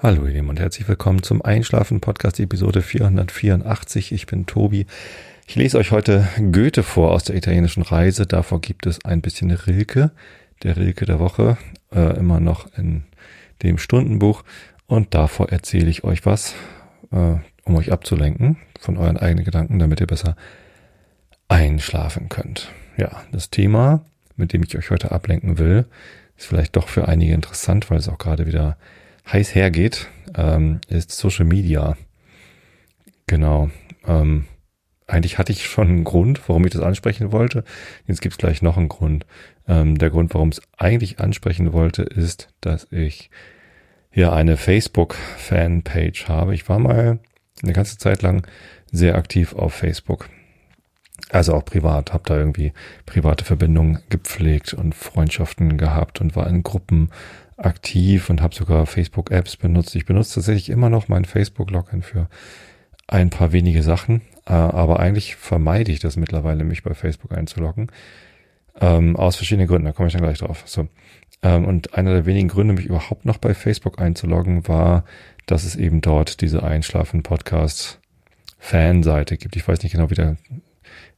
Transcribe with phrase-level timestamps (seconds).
[0.00, 4.12] Hallo ihr Lieben und herzlich willkommen zum Einschlafen Podcast Episode 484.
[4.12, 4.86] Ich bin Tobi.
[5.48, 8.24] Ich lese euch heute Goethe vor aus der italienischen Reise.
[8.24, 10.12] Davor gibt es ein bisschen Rilke,
[10.62, 11.58] der Rilke der Woche,
[11.92, 13.06] äh, immer noch in
[13.64, 14.44] dem Stundenbuch.
[14.86, 16.54] Und davor erzähle ich euch was,
[17.10, 17.34] äh,
[17.64, 20.36] um euch abzulenken von euren eigenen Gedanken, damit ihr besser
[21.48, 22.70] einschlafen könnt.
[22.96, 24.04] Ja, das Thema,
[24.36, 25.86] mit dem ich euch heute ablenken will,
[26.36, 28.76] ist vielleicht doch für einige interessant, weil es auch gerade wieder
[29.32, 31.96] heiß hergeht, ähm, ist Social Media.
[33.26, 33.70] Genau.
[34.06, 34.46] Ähm,
[35.06, 37.64] eigentlich hatte ich schon einen Grund, warum ich das ansprechen wollte.
[38.06, 39.26] Jetzt gibt es gleich noch einen Grund.
[39.66, 43.30] Ähm, der Grund, warum ich es eigentlich ansprechen wollte, ist, dass ich
[44.10, 46.54] hier eine Facebook-Fanpage habe.
[46.54, 47.18] Ich war mal
[47.62, 48.46] eine ganze Zeit lang
[48.90, 50.28] sehr aktiv auf Facebook.
[51.30, 52.72] Also auch privat, habe da irgendwie
[53.04, 57.10] private Verbindungen gepflegt und Freundschaften gehabt und war in Gruppen
[57.58, 59.96] aktiv und habe sogar Facebook-Apps benutzt.
[59.96, 62.28] Ich benutze tatsächlich immer noch mein Facebook-Login für
[63.06, 67.90] ein paar wenige Sachen, äh, aber eigentlich vermeide ich das mittlerweile, mich bei Facebook einzuloggen.
[68.80, 70.62] Ähm, aus verschiedenen Gründen, da komme ich dann gleich drauf.
[70.66, 70.88] So.
[71.42, 75.04] Ähm, und einer der wenigen Gründe, mich überhaupt noch bei Facebook einzuloggen, war,
[75.46, 79.56] dass es eben dort diese Einschlafen-Podcast-Fanseite gibt.
[79.56, 80.36] Ich weiß nicht genau, wie der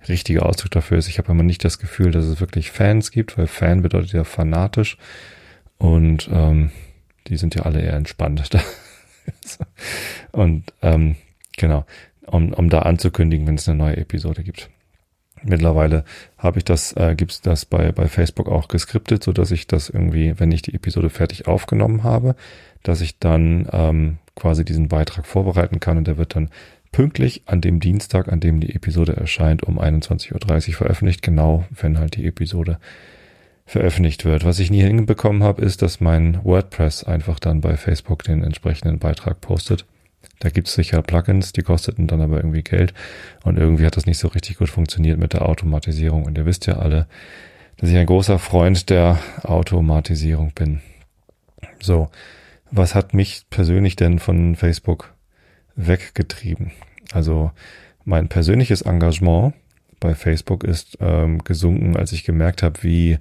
[0.09, 1.09] richtige Ausdruck dafür ist.
[1.09, 4.25] Ich habe immer nicht das Gefühl, dass es wirklich Fans gibt, weil Fan bedeutet ja
[4.25, 4.97] fanatisch.
[5.81, 6.71] Und ähm,
[7.27, 8.43] die sind ja alle eher entspannt.
[10.33, 11.17] und ähm,
[11.57, 11.87] genau,
[12.27, 14.69] um, um da anzukündigen, wenn es eine neue Episode gibt.
[15.43, 16.05] Mittlerweile
[16.37, 19.89] habe ich das, äh, gibt's das bei, bei Facebook auch geskriptet, so dass ich das
[19.89, 22.37] irgendwie, wenn ich die Episode fertig aufgenommen habe,
[22.83, 26.51] dass ich dann ähm, quasi diesen Beitrag vorbereiten kann und der wird dann
[26.93, 31.99] pünktlich an dem Dienstag, an dem die Episode erscheint, um 21.30 Uhr veröffentlicht, genau wenn
[31.99, 32.79] halt die Episode
[33.71, 34.45] veröffentlicht wird.
[34.45, 38.99] Was ich nie hinbekommen habe, ist, dass mein WordPress einfach dann bei Facebook den entsprechenden
[38.99, 39.85] Beitrag postet.
[40.41, 42.95] Da gibt es sicher Plugins, die kosteten dann aber irgendwie Geld
[43.45, 46.25] und irgendwie hat das nicht so richtig gut funktioniert mit der Automatisierung.
[46.25, 47.07] Und ihr wisst ja alle,
[47.77, 50.81] dass ich ein großer Freund der Automatisierung bin.
[51.81, 52.09] So,
[52.73, 55.15] was hat mich persönlich denn von Facebook
[55.77, 56.73] weggetrieben?
[57.13, 57.53] Also
[58.05, 59.55] mein persönliches Engagement
[60.01, 63.19] bei Facebook ist ähm, gesunken, als ich gemerkt habe, wie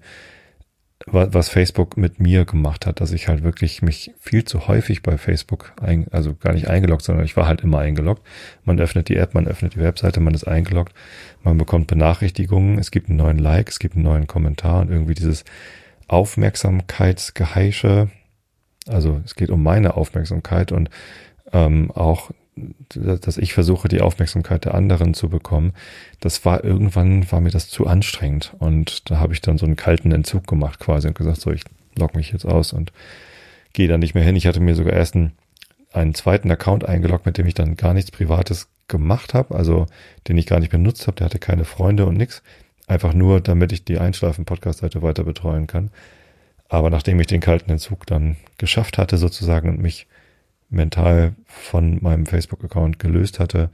[1.06, 5.18] was Facebook mit mir gemacht hat, dass ich halt wirklich mich viel zu häufig bei
[5.18, 8.22] Facebook, ein, also gar nicht eingeloggt, sondern ich war halt immer eingeloggt.
[8.66, 10.94] Man öffnet die App, man öffnet die Webseite, man ist eingeloggt,
[11.44, 15.14] man bekommt Benachrichtigungen, es gibt einen neuen Like, es gibt einen neuen Kommentar und irgendwie
[15.14, 15.46] dieses
[16.08, 18.10] Aufmerksamkeitsgeheische,
[18.88, 20.90] also es geht um meine Aufmerksamkeit und
[21.54, 22.32] ähm, auch
[22.90, 25.74] dass ich versuche, die Aufmerksamkeit der anderen zu bekommen,
[26.20, 28.54] das war irgendwann, war mir das zu anstrengend.
[28.60, 31.64] Und da habe ich dann so einen kalten Entzug gemacht quasi und gesagt, so, ich
[31.98, 32.92] log mich jetzt aus und
[33.74, 34.36] gehe da nicht mehr hin.
[34.36, 35.34] Ich hatte mir sogar erst einen,
[35.92, 39.86] einen zweiten Account eingeloggt, mit dem ich dann gar nichts Privates gemacht habe, also
[40.28, 42.42] den ich gar nicht benutzt habe, der hatte keine Freunde und nix.
[42.88, 45.92] Einfach nur, damit ich die Einschlafen-Podcast-Seite weiter betreuen kann.
[46.70, 50.08] Aber nachdem ich den kalten Entzug dann geschafft hatte sozusagen und mich
[50.70, 53.70] mental von meinem Facebook-Account gelöst hatte,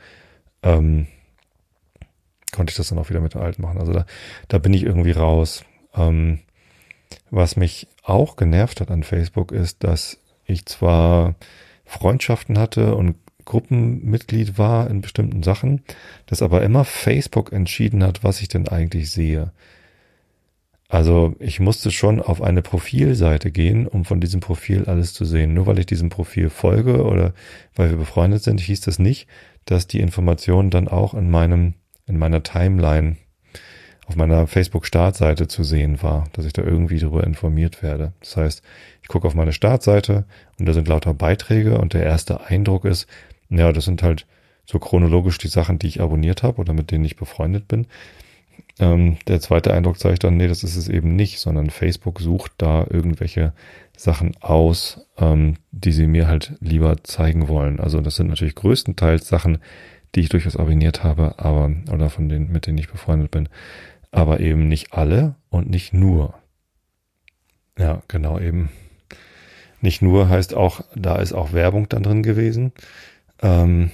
[0.63, 1.07] ähm,
[2.51, 3.79] konnte ich das dann auch wieder mit dem alten machen.
[3.79, 4.05] Also da,
[4.47, 5.65] da bin ich irgendwie raus.
[5.93, 6.39] Ähm,
[7.29, 11.35] was mich auch genervt hat an Facebook ist, dass ich zwar
[11.85, 15.83] Freundschaften hatte und Gruppenmitglied war in bestimmten Sachen,
[16.25, 19.51] dass aber immer Facebook entschieden hat, was ich denn eigentlich sehe.
[20.87, 25.53] Also ich musste schon auf eine Profilseite gehen, um von diesem Profil alles zu sehen.
[25.53, 27.33] Nur weil ich diesem Profil folge oder
[27.75, 29.27] weil wir befreundet sind, hieß das nicht,
[29.65, 31.73] dass die Information dann auch in meinem,
[32.05, 33.17] in meiner Timeline
[34.07, 38.13] auf meiner Facebook-Startseite zu sehen war, dass ich da irgendwie darüber informiert werde.
[38.19, 38.61] Das heißt,
[39.01, 40.25] ich gucke auf meine Startseite
[40.59, 43.07] und da sind lauter Beiträge und der erste Eindruck ist,
[43.49, 44.27] ja, das sind halt
[44.65, 47.87] so chronologisch die Sachen, die ich abonniert habe oder mit denen ich befreundet bin.
[48.79, 52.53] Ähm, der zweite Eindruck zeigt dann, nee, das ist es eben nicht, sondern Facebook sucht
[52.57, 53.53] da irgendwelche
[53.95, 57.79] Sachen aus, ähm, die sie mir halt lieber zeigen wollen.
[57.79, 59.59] Also das sind natürlich größtenteils Sachen,
[60.13, 63.49] die ich durchaus abonniert habe, aber oder von denen, mit denen ich befreundet bin,
[64.11, 66.33] aber eben nicht alle und nicht nur.
[67.77, 68.69] Ja, genau eben.
[69.81, 72.71] Nicht nur heißt auch, da ist auch Werbung dann drin gewesen.
[73.41, 73.91] Ähm,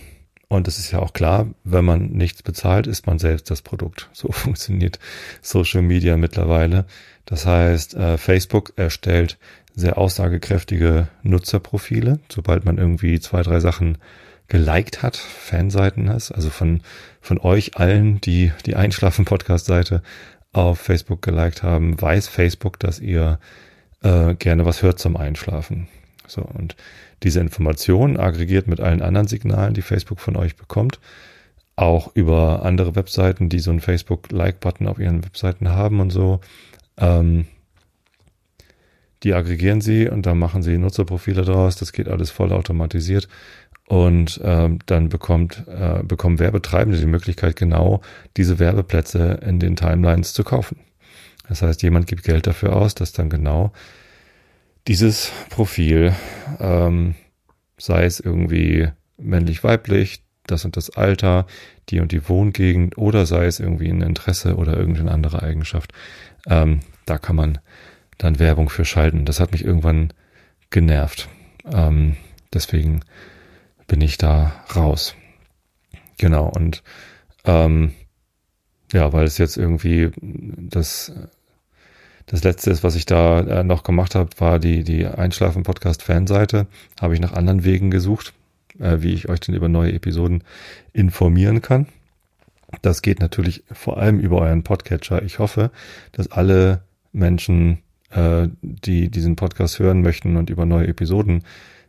[0.51, 4.09] und es ist ja auch klar, wenn man nichts bezahlt, ist man selbst das Produkt.
[4.13, 5.00] So funktioniert
[5.42, 6.86] Social Media mittlerweile.
[7.25, 9.38] Das heißt, äh, Facebook erstellt
[9.74, 13.98] sehr aussagekräftige Nutzerprofile, sobald man irgendwie zwei, drei Sachen
[14.50, 16.81] geliked hat, Fanseiten hast, also von,
[17.21, 20.04] von euch allen, die die Einschlafen-Podcast-Seite
[20.51, 23.39] auf Facebook geliked haben, weiß Facebook, dass ihr
[24.04, 25.88] äh, gerne was hört zum Einschlafen.
[26.27, 26.75] So, und
[27.23, 31.00] diese Information aggregiert mit allen anderen Signalen, die Facebook von euch bekommt,
[31.75, 36.41] auch über andere Webseiten, die so einen Facebook-Like-Button auf ihren Webseiten haben und so.
[36.97, 37.45] Ähm,
[39.23, 41.75] die aggregieren sie und dann machen sie Nutzerprofile draus.
[41.75, 43.27] Das geht alles voll automatisiert.
[43.88, 48.01] Und ähm, dann bekommt, äh, bekommen Werbetreibende die Möglichkeit, genau
[48.38, 50.79] diese Werbeplätze in den Timelines zu kaufen.
[51.50, 53.73] Das heißt, jemand gibt Geld dafür aus, dass dann genau
[54.92, 56.14] dieses Profil,
[56.60, 57.16] ähm,
[57.78, 61.48] sei es irgendwie männlich-weiblich, das und das Alter,
[61.88, 65.94] die und die Wohngegend oder sei es irgendwie ein Interesse oder irgendeine andere Eigenschaft,
[66.46, 67.60] ähm, da kann man
[68.18, 69.24] dann Werbung für schalten.
[69.24, 70.12] Das hat mich irgendwann
[70.72, 71.30] genervt.
[71.72, 72.18] Ähm,
[72.54, 73.00] deswegen
[73.88, 75.16] bin ich da raus.
[76.18, 76.84] Genau, und
[77.46, 77.94] ähm,
[78.92, 81.14] ja, weil es jetzt irgendwie das,
[82.27, 86.68] das letzte ist, was ich da äh, noch gemacht habe, war die, die Einschlafen-Podcast-Fanseite.
[87.00, 88.33] Habe ich nach anderen Wegen gesucht,
[88.79, 90.44] äh, wie ich euch denn über neue Episoden
[90.94, 91.88] informieren kann.
[92.81, 95.23] Das geht natürlich vor allem über euren Podcatcher.
[95.23, 95.71] Ich hoffe,
[96.13, 97.79] dass alle Menschen
[98.12, 101.44] äh, die diesen Podcast hören möchten und über neue Episoden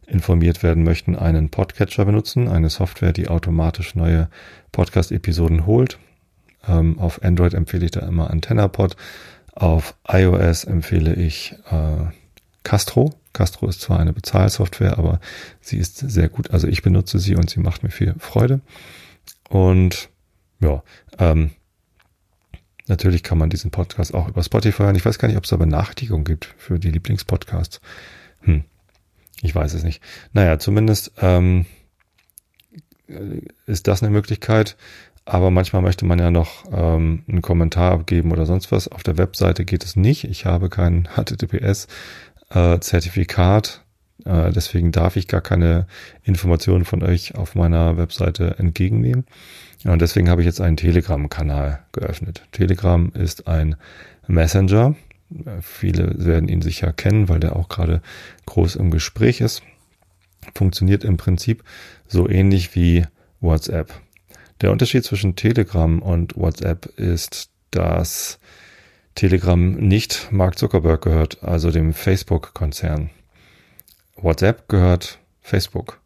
[0.06, 4.29] informiert werden möchten, einen Podcatcher benutzen, eine Software, die automatisch neue
[4.73, 5.99] Podcast-Episoden holt.
[6.69, 8.96] Ähm, auf Android empfehle ich da immer AntennaPod.
[9.53, 12.07] Auf iOS empfehle ich äh,
[12.63, 13.15] Castro.
[13.33, 15.21] Castro ist zwar eine Bezahlsoftware, aber
[15.61, 16.51] sie ist sehr gut.
[16.51, 18.61] Also ich benutze sie und sie macht mir viel Freude.
[19.49, 20.11] Und
[20.61, 20.83] ja,
[21.19, 21.51] ähm,
[22.89, 24.97] Natürlich kann man diesen Podcast auch über Spotify hören.
[24.97, 27.81] Ich weiß gar nicht, ob es da Benachrichtigungen gibt für die Lieblingspodcasts.
[28.41, 28.65] Hm.
[29.41, 30.03] Ich weiß es nicht.
[30.33, 31.67] Naja, zumindest ähm,
[33.67, 34.77] ist das eine Möglichkeit.
[35.25, 38.89] Aber manchmal möchte man ja noch ähm, einen Kommentar abgeben oder sonst was.
[38.89, 40.25] Auf der Webseite geht es nicht.
[40.25, 43.85] Ich habe kein HTTPS-Zertifikat.
[44.27, 45.87] Äh, äh, deswegen darf ich gar keine
[46.25, 49.25] Informationen von euch auf meiner Webseite entgegennehmen.
[49.85, 52.43] Und deswegen habe ich jetzt einen Telegram-Kanal geöffnet.
[52.53, 53.77] Telegram ist ein
[54.27, 54.95] Messenger.
[55.61, 58.03] Viele werden ihn sicher kennen, weil der auch gerade
[58.47, 59.63] groß im Gespräch ist.
[60.55, 61.65] Funktioniert im Prinzip
[62.07, 63.05] so ähnlich wie
[63.41, 63.93] WhatsApp.
[64.62, 68.38] Der Unterschied zwischen Telegram und WhatsApp ist, dass
[69.17, 73.11] Telegram nicht Mark Zuckerberg gehört, also dem Facebook-Konzern.
[74.17, 76.00] WhatsApp gehört Facebook.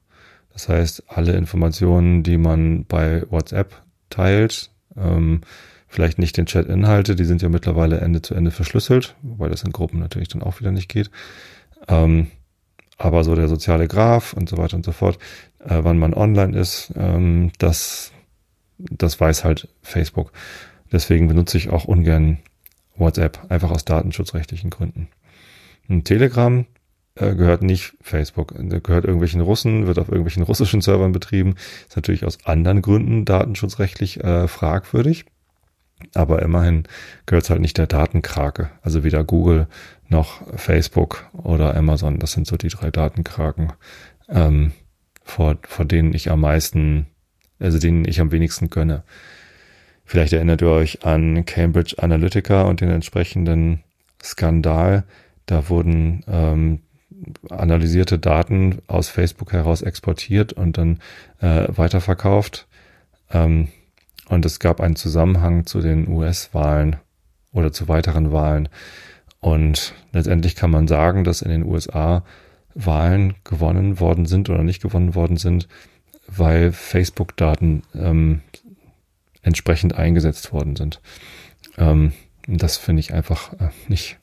[0.54, 5.42] Das heißt, alle Informationen, die man bei WhatsApp teilt, ähm,
[5.86, 9.72] vielleicht nicht den Chat-Inhalte, die sind ja mittlerweile Ende zu Ende verschlüsselt, wobei das in
[9.72, 11.10] Gruppen natürlich dann auch wieder nicht geht.
[11.88, 12.28] Ähm,
[12.96, 15.18] aber so der soziale Graph und so weiter und so fort,
[15.58, 18.12] äh, wann man online ist, ähm, das,
[18.78, 20.32] das weiß halt Facebook.
[20.92, 22.38] Deswegen benutze ich auch ungern
[22.96, 25.08] WhatsApp, einfach aus datenschutzrechtlichen Gründen.
[25.88, 26.66] Und Telegram
[27.14, 28.54] äh, gehört nicht Facebook.
[28.56, 31.54] Gehört irgendwelchen Russen, wird auf irgendwelchen russischen Servern betrieben.
[31.88, 35.26] Ist natürlich aus anderen Gründen datenschutzrechtlich äh, fragwürdig.
[36.14, 36.84] Aber immerhin
[37.24, 38.70] gehört es halt nicht der Datenkrake.
[38.82, 39.66] Also weder Google
[40.08, 42.18] noch Facebook oder Amazon.
[42.18, 43.72] Das sind so die drei Datenkraken,
[44.28, 44.72] ähm,
[45.22, 47.06] vor, vor denen ich am meisten,
[47.58, 49.02] also denen ich am wenigsten gönne.
[50.04, 53.82] Vielleicht erinnert ihr euch an Cambridge Analytica und den entsprechenden
[54.22, 55.04] Skandal.
[55.46, 56.80] Da wurden ähm,
[57.50, 61.00] analysierte Daten aus Facebook heraus exportiert und dann
[61.40, 62.66] äh, weiterverkauft.
[63.30, 63.68] Ähm,
[64.28, 66.96] und es gab einen Zusammenhang zu den US-Wahlen
[67.52, 68.68] oder zu weiteren Wahlen.
[69.40, 72.24] Und letztendlich kann man sagen, dass in den USA
[72.74, 75.68] Wahlen gewonnen worden sind oder nicht gewonnen worden sind,
[76.28, 78.40] weil Facebook-Daten ähm,
[79.42, 81.00] entsprechend eingesetzt worden sind.
[81.78, 82.12] Ähm,
[82.46, 84.18] das finde ich einfach äh, nicht,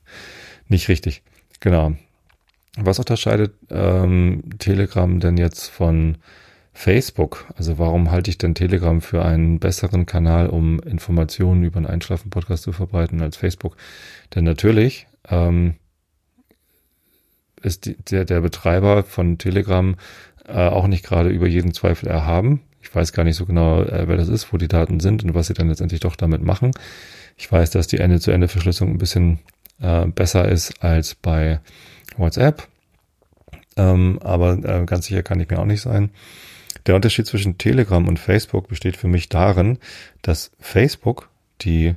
[0.68, 1.24] nicht richtig.
[1.60, 1.94] Genau.
[2.78, 6.18] Was unterscheidet ähm, Telegram denn jetzt von
[6.74, 7.46] Facebook?
[7.56, 12.64] Also warum halte ich denn Telegram für einen besseren Kanal, um Informationen über einen Einschlafen-Podcast
[12.64, 13.78] zu verbreiten als Facebook?
[14.34, 15.76] Denn natürlich ähm,
[17.62, 19.96] ist die, der, der Betreiber von Telegram
[20.48, 22.62] äh, auch nicht gerade über jeden Zweifel erhaben.
[22.82, 25.34] Ich weiß gar nicht so genau, äh, wer das ist, wo die Daten sind und
[25.34, 26.72] was sie dann letztendlich doch damit machen.
[27.38, 29.40] Ich weiß, dass die Ende-zu-Ende-Verschlüsselung ein bisschen
[29.82, 31.60] äh, besser ist als bei
[32.18, 32.68] WhatsApp.
[33.76, 36.12] Ähm, aber äh, ganz sicher kann ich mir auch nicht sein.
[36.86, 39.80] Der Unterschied zwischen Telegram und Facebook besteht für mich darin,
[40.22, 41.30] dass Facebook
[41.62, 41.96] die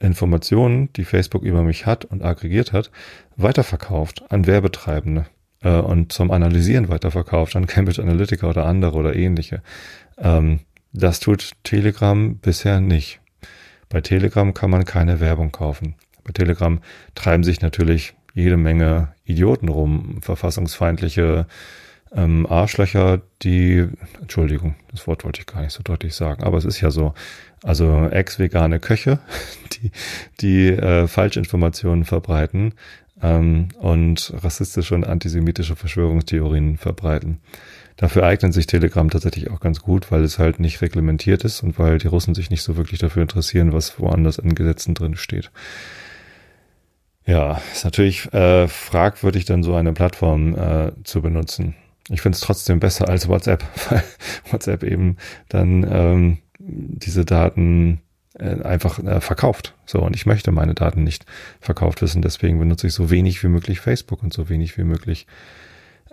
[0.00, 2.90] Informationen, die Facebook über mich hat und aggregiert hat,
[3.36, 5.26] weiterverkauft an Werbetreibende
[5.62, 9.62] äh, und zum Analysieren weiterverkauft an Cambridge Analytica oder andere oder ähnliche.
[10.18, 10.60] Ähm,
[10.92, 13.20] das tut Telegram bisher nicht.
[13.88, 15.94] Bei Telegram kann man keine Werbung kaufen.
[16.24, 16.80] Bei Telegram
[17.14, 21.46] treiben sich natürlich jede Menge Idioten rum, verfassungsfeindliche
[22.14, 23.88] ähm, Arschlöcher, die,
[24.20, 27.14] Entschuldigung, das Wort wollte ich gar nicht so deutlich sagen, aber es ist ja so,
[27.62, 29.18] also ex-vegane Köche,
[29.72, 29.90] die,
[30.40, 32.74] die äh, Falschinformationen verbreiten
[33.22, 37.38] ähm, und rassistische und antisemitische Verschwörungstheorien verbreiten.
[37.96, 41.78] Dafür eignet sich Telegram tatsächlich auch ganz gut, weil es halt nicht reglementiert ist und
[41.78, 45.50] weil die Russen sich nicht so wirklich dafür interessieren, was woanders in Gesetzen drin steht.
[47.24, 51.76] Ja, ist natürlich äh, fragwürdig, dann so eine Plattform äh, zu benutzen.
[52.08, 54.02] Ich finde es trotzdem besser als WhatsApp, weil
[54.50, 55.16] WhatsApp eben
[55.48, 58.00] dann ähm, diese Daten
[58.38, 59.74] einfach äh, verkauft.
[59.84, 61.26] So, und ich möchte meine Daten nicht
[61.60, 62.22] verkauft wissen.
[62.22, 65.26] Deswegen benutze ich so wenig wie möglich Facebook und so wenig wie möglich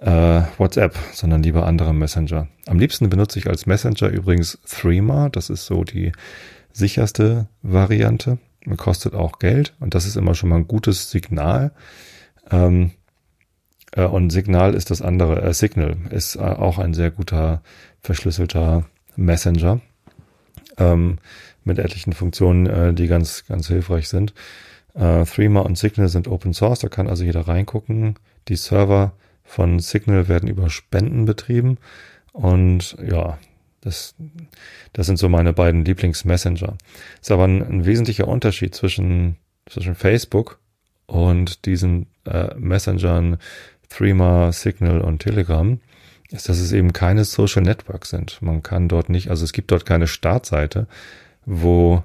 [0.01, 2.47] äh, WhatsApp, sondern lieber andere Messenger.
[2.67, 5.29] Am liebsten benutze ich als Messenger übrigens Threema.
[5.29, 6.11] Das ist so die
[6.73, 8.37] sicherste Variante
[8.77, 11.71] kostet auch Geld und das ist immer schon mal ein gutes Signal.
[12.51, 12.91] Ähm,
[13.93, 17.61] äh, und Signal ist das andere, äh, Signal ist äh, auch ein sehr guter
[18.01, 18.85] verschlüsselter
[19.15, 19.81] Messenger
[20.77, 21.19] ähm,
[21.63, 24.33] mit etlichen Funktionen, äh, die ganz, ganz hilfreich sind.
[24.93, 28.15] Äh, Threema und Signal sind Open Source, da kann also jeder reingucken.
[28.47, 29.13] Die Server
[29.43, 31.77] von Signal werden über Spenden betrieben
[32.33, 33.37] und ja,
[33.81, 34.15] das,
[34.93, 36.77] das sind so meine beiden Lieblingsmessenger.
[37.21, 39.37] Ist aber ein, ein wesentlicher Unterschied zwischen,
[39.67, 40.59] zwischen Facebook
[41.05, 43.37] und diesen äh, Messengern
[43.89, 45.79] Threema, Signal und Telegram,
[46.29, 48.41] ist, dass es eben keine Social Networks sind.
[48.41, 50.87] Man kann dort nicht, also es gibt dort keine Startseite,
[51.49, 52.03] wo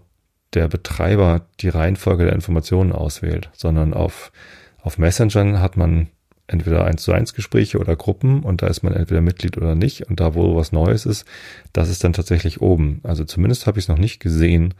[0.55, 4.33] der Betreiber die Reihenfolge der Informationen auswählt, sondern auf,
[4.81, 6.09] auf Messengern hat man
[6.47, 10.09] entweder eins zu eins Gespräche oder Gruppen und da ist man entweder Mitglied oder nicht
[10.09, 11.27] und da wo was Neues ist,
[11.73, 13.01] das ist dann tatsächlich oben.
[13.03, 14.75] Also zumindest habe ich es noch nicht gesehen,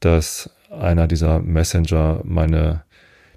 [0.00, 2.84] dass einer dieser Messenger meine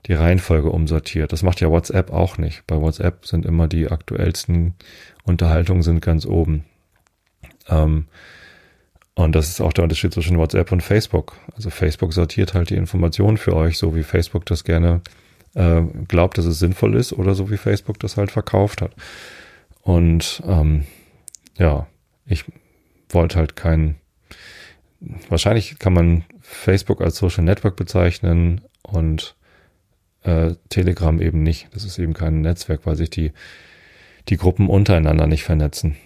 [0.05, 1.33] die Reihenfolge umsortiert.
[1.33, 2.65] Das macht ja WhatsApp auch nicht.
[2.67, 4.75] Bei WhatsApp sind immer die aktuellsten
[5.23, 6.63] Unterhaltungen sind ganz oben.
[7.67, 8.07] Ähm,
[9.17, 11.37] und das ist auch der Unterschied zwischen WhatsApp und Facebook.
[11.55, 15.01] Also Facebook sortiert halt die Informationen für euch, so wie Facebook das gerne
[15.55, 18.91] äh, glaubt, dass es sinnvoll ist oder so wie Facebook das halt verkauft hat.
[19.81, 20.83] Und ähm,
[21.57, 21.87] ja,
[22.27, 22.45] ich
[23.09, 23.95] wollte halt kein,
[25.29, 29.35] wahrscheinlich kann man Facebook als Social Network bezeichnen und
[30.21, 31.69] äh, Telegram eben nicht.
[31.73, 33.31] Das ist eben kein Netzwerk, weil sich die,
[34.29, 35.97] die Gruppen untereinander nicht vernetzen.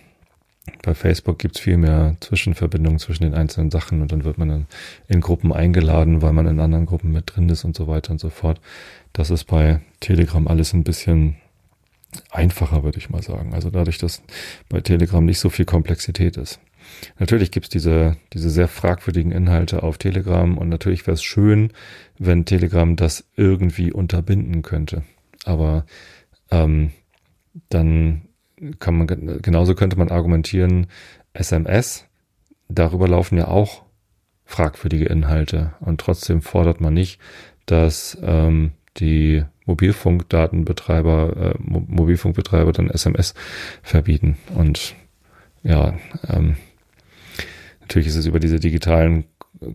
[0.84, 4.68] Bei Facebook gibt's viel mehr Zwischenverbindungen zwischen den einzelnen Sachen und dann wird man dann
[5.08, 8.20] in Gruppen eingeladen, weil man in anderen Gruppen mit drin ist und so weiter und
[8.20, 8.62] so fort.
[9.12, 11.38] Das ist bei Telegram alles ein bisschen
[12.30, 13.54] einfacher, würde ich mal sagen.
[13.54, 14.22] Also dadurch, dass
[14.70, 16.60] bei Telegram nicht so viel Komplexität ist.
[17.20, 21.72] Natürlich gibt's diese, diese sehr fragwürdigen Inhalte auf Telegram und natürlich wäre es schön,
[22.18, 25.04] wenn Telegram das irgendwie unterbinden könnte.
[25.46, 25.86] Aber
[26.50, 26.92] ähm,
[27.70, 28.24] dann
[28.80, 29.08] kann man
[29.42, 30.88] genauso könnte man argumentieren,
[31.34, 32.06] SMS,
[32.70, 33.84] darüber laufen ja auch
[34.46, 37.20] fragwürdige Inhalte und trotzdem fordert man nicht,
[37.66, 43.34] dass ähm, die Mobilfunkdatenbetreiber, äh, Mobilfunkbetreiber dann SMS
[43.82, 44.38] verbieten.
[44.54, 44.96] Und
[45.64, 45.94] ja,
[46.28, 46.58] ähm,
[47.80, 49.26] natürlich ist es über diese digitalen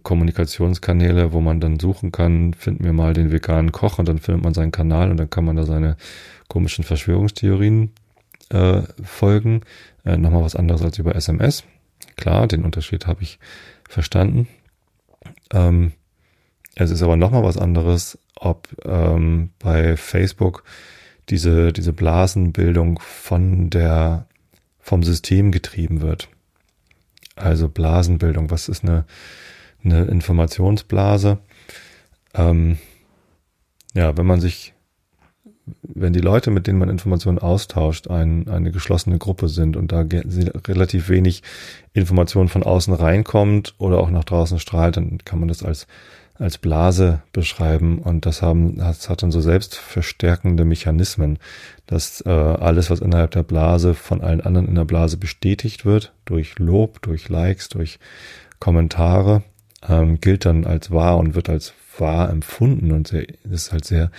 [0.02, 4.43] Kommunikationskanäle, wo man dann suchen kann, finden wir mal den veganen Koch und dann findet
[4.43, 5.97] man seinen Kanal und dann kann man da seine
[6.49, 7.93] komischen Verschwörungstheorien
[8.50, 9.62] äh, folgen.
[10.04, 11.64] Äh, Nochmal was anderes als über SMS.
[12.16, 13.38] Klar, den Unterschied habe ich
[13.88, 14.48] verstanden.
[15.52, 15.92] Ähm,
[16.74, 20.62] es ist aber nochmal was anderes, ob ähm, bei Facebook
[21.28, 24.26] diese, diese Blasenbildung von der,
[24.78, 26.28] vom System getrieben wird.
[27.34, 29.04] Also Blasenbildung, was ist eine,
[29.84, 31.38] eine Informationsblase?
[32.34, 32.78] Ähm,
[33.94, 34.74] ja, wenn man sich,
[35.82, 40.04] wenn die Leute, mit denen man Informationen austauscht, ein, eine geschlossene Gruppe sind und da
[40.68, 41.42] relativ wenig
[41.92, 45.87] Information von außen reinkommt oder auch nach draußen strahlt, dann kann man das als
[46.38, 47.99] als Blase beschreiben.
[47.99, 51.38] Und das haben das hat dann so selbstverstärkende Mechanismen,
[51.87, 56.12] dass äh, alles, was innerhalb der Blase von allen anderen in der Blase bestätigt wird
[56.25, 57.99] durch Lob, durch Likes, durch
[58.61, 59.42] Kommentare,
[59.88, 64.10] ähm, gilt dann als wahr und wird als wahr empfunden und sehr, ist halt sehr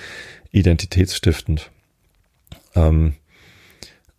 [0.51, 1.72] identitätsstiftend.
[2.75, 3.13] Ähm,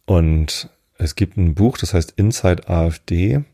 [0.06, 3.44] und es gibt ein Buch, das heißt Inside AfD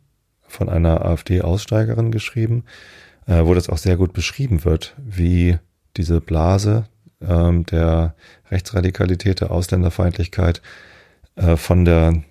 [0.46, 2.64] von einer AfD-Aussteigerin geschrieben
[3.26, 5.58] äh, wo das auch sehr gut beschrieben wird, wie
[5.96, 6.84] diese Blase
[7.20, 8.14] ähm, der
[8.50, 10.62] Rechtsradikalität, der Ausländerfeindlichkeit
[11.36, 12.22] äh, von der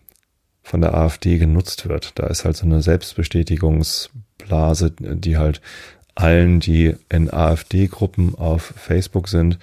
[0.66, 2.18] von der AfD genutzt wird.
[2.18, 5.60] Da ist halt so eine Selbstbestätigungsblase, die halt
[6.16, 9.58] allen, die in AfD-Gruppen auf Facebook sind,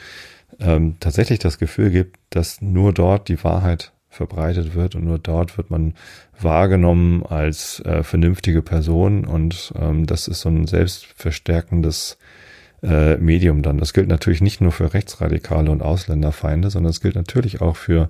[0.58, 5.56] ähm, tatsächlich das Gefühl gibt, dass nur dort die Wahrheit verbreitet wird und nur dort
[5.56, 5.94] wird man
[6.38, 12.18] wahrgenommen als äh, vernünftige Person und ähm, das ist so ein selbstverstärkendes
[12.82, 13.78] äh, Medium dann.
[13.78, 18.08] Das gilt natürlich nicht nur für Rechtsradikale und Ausländerfeinde, sondern es gilt natürlich auch für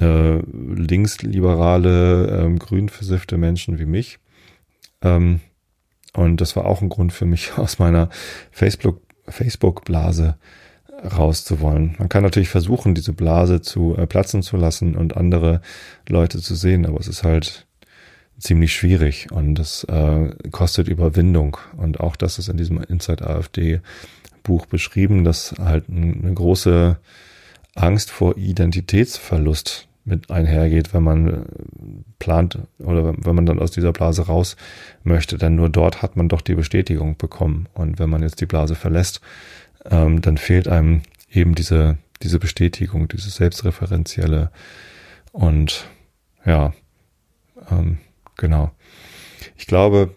[0.00, 4.18] äh, linksliberale, ähm, grün versiffte Menschen wie mich.
[5.02, 5.40] Ähm,
[6.16, 8.08] und das war auch ein Grund für mich, aus meiner
[8.50, 10.36] Facebook, Facebook-Blase
[11.04, 11.96] rauszuwollen.
[11.98, 15.60] Man kann natürlich versuchen, diese Blase zu äh, platzen zu lassen und andere
[16.08, 17.66] Leute zu sehen, aber es ist halt
[18.38, 21.56] ziemlich schwierig und es äh, kostet Überwindung.
[21.76, 23.80] Und auch das ist in diesem Inside AfD
[24.42, 26.98] Buch beschrieben, dass halt eine große
[27.74, 31.44] Angst vor Identitätsverlust mit einhergeht, wenn man äh,
[32.18, 34.56] plant oder wenn man dann aus dieser Blase raus
[35.02, 35.38] möchte.
[35.38, 37.68] Denn nur dort hat man doch die Bestätigung bekommen.
[37.74, 39.20] Und wenn man jetzt die Blase verlässt,
[39.90, 44.50] ähm, dann fehlt einem eben diese, diese Bestätigung, diese selbstreferenzielle
[45.32, 45.86] und
[46.44, 46.72] ja,
[47.70, 47.98] ähm,
[48.36, 48.70] genau.
[49.56, 50.14] Ich glaube,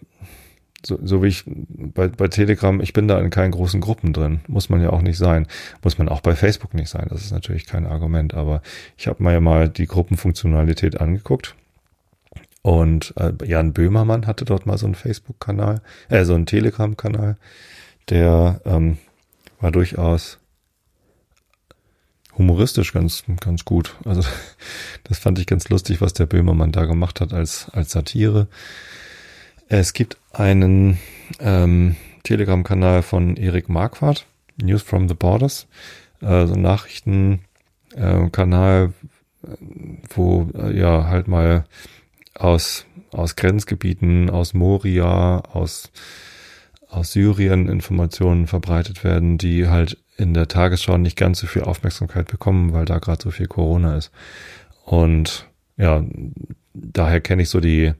[0.88, 4.40] so, so wie ich bei, bei Telegram, ich bin da in keinen großen Gruppen drin.
[4.48, 5.46] Muss man ja auch nicht sein.
[5.82, 7.06] Muss man auch bei Facebook nicht sein.
[7.10, 8.32] Das ist natürlich kein Argument.
[8.32, 8.62] Aber
[8.96, 11.54] ich habe mir ja mal die Gruppenfunktionalität angeguckt.
[12.62, 17.36] Und äh, Jan Böhmermann hatte dort mal so einen Facebook-Kanal, äh, so einen Telegram-Kanal,
[18.08, 18.98] der ähm,
[19.60, 20.38] war durchaus
[22.36, 23.96] humoristisch ganz, ganz gut.
[24.04, 24.22] Also
[25.04, 28.48] das fand ich ganz lustig, was der Böhmermann da gemacht hat als, als Satire.
[29.70, 30.96] Es gibt einen
[31.40, 34.24] ähm, Telegram-Kanal von Erik Marquardt,
[34.56, 35.66] News from the Borders,
[36.22, 38.94] äh, so ein Nachrichtenkanal,
[39.42, 39.48] äh,
[40.08, 41.66] wo äh, ja halt mal
[42.34, 45.92] aus, aus Grenzgebieten, aus Moria, aus,
[46.88, 52.28] aus Syrien Informationen verbreitet werden, die halt in der Tagesschau nicht ganz so viel Aufmerksamkeit
[52.28, 54.12] bekommen, weil da gerade so viel Corona ist.
[54.86, 56.02] Und ja,
[56.72, 57.92] daher kenne ich so die,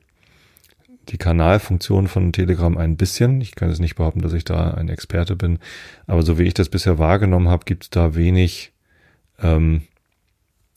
[1.09, 3.41] die Kanalfunktion von Telegram ein bisschen.
[3.41, 5.59] Ich kann jetzt nicht behaupten, dass ich da ein Experte bin,
[6.07, 8.73] aber so wie ich das bisher wahrgenommen habe, gibt es da wenig
[9.41, 9.83] ähm,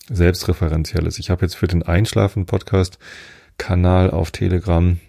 [0.09, 1.19] selbstreferenzielles.
[1.19, 2.97] Ich habe jetzt für den Einschlafen-Podcast
[3.57, 4.99] Kanal auf Telegram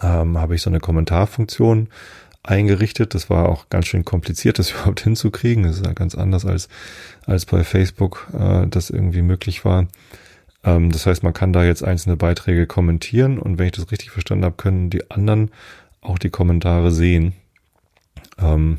[0.00, 1.88] ähm, habe ich so eine Kommentarfunktion
[2.42, 3.14] eingerichtet.
[3.14, 5.64] Das war auch ganz schön kompliziert, das überhaupt hinzukriegen.
[5.64, 6.68] Das ist ja ganz anders als
[7.26, 9.86] als bei Facebook äh, das irgendwie möglich war.
[10.64, 14.10] Ähm, das heißt, man kann da jetzt einzelne Beiträge kommentieren und wenn ich das richtig
[14.10, 15.50] verstanden habe, können die anderen
[16.00, 17.34] auch die Kommentare sehen.
[18.38, 18.78] Ähm,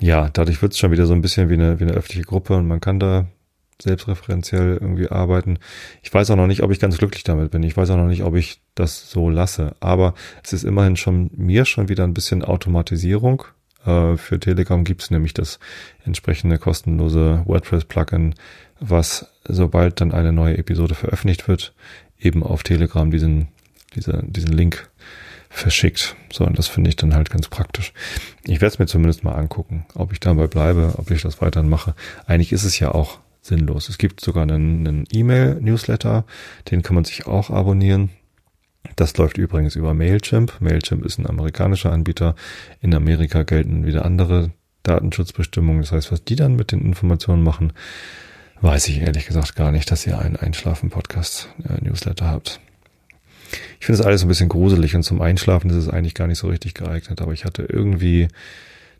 [0.00, 2.56] ja, dadurch wird es schon wieder so ein bisschen wie eine, wie eine öffentliche Gruppe
[2.56, 3.26] und man kann da
[3.80, 5.58] selbstreferenziell irgendwie arbeiten.
[6.02, 7.62] Ich weiß auch noch nicht, ob ich ganz glücklich damit bin.
[7.62, 9.74] Ich weiß auch noch nicht, ob ich das so lasse.
[9.80, 13.44] Aber es ist immerhin schon mir schon wieder ein bisschen Automatisierung.
[13.84, 15.58] Äh, für Telegram gibt es nämlich das
[16.04, 18.34] entsprechende kostenlose WordPress-Plugin,
[18.80, 21.74] was sobald dann eine neue Episode veröffentlicht wird,
[22.18, 23.48] eben auf Telegram diesen,
[23.94, 24.88] diese, diesen Link
[25.50, 26.16] verschickt.
[26.32, 27.92] So, und das finde ich dann halt ganz praktisch.
[28.44, 31.68] Ich werde es mir zumindest mal angucken, ob ich dabei bleibe, ob ich das weiterhin
[31.68, 31.94] mache.
[32.26, 33.88] Eigentlich ist es ja auch sinnlos.
[33.88, 36.24] Es gibt sogar einen, einen E-Mail-Newsletter,
[36.70, 38.10] den kann man sich auch abonnieren.
[38.96, 40.60] Das läuft übrigens über Mailchimp.
[40.60, 42.34] Mailchimp ist ein amerikanischer Anbieter.
[42.80, 44.50] In Amerika gelten wieder andere
[44.82, 45.82] Datenschutzbestimmungen.
[45.82, 47.72] Das heißt, was die dann mit den Informationen machen,
[48.64, 52.60] weiß ich ehrlich gesagt gar nicht, dass ihr einen Einschlafen-Podcast-Newsletter habt.
[53.78, 56.38] Ich finde es alles ein bisschen gruselig und zum Einschlafen ist es eigentlich gar nicht
[56.38, 58.28] so richtig geeignet, aber ich hatte irgendwie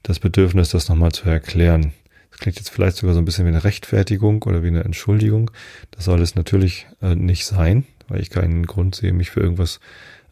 [0.02, 1.94] das Bedürfnis, das nochmal zu erklären.
[2.30, 5.50] Das klingt jetzt vielleicht sogar so ein bisschen wie eine Rechtfertigung oder wie eine Entschuldigung.
[5.92, 9.80] Das soll es natürlich äh, nicht sein, weil ich keinen Grund sehe, mich für irgendwas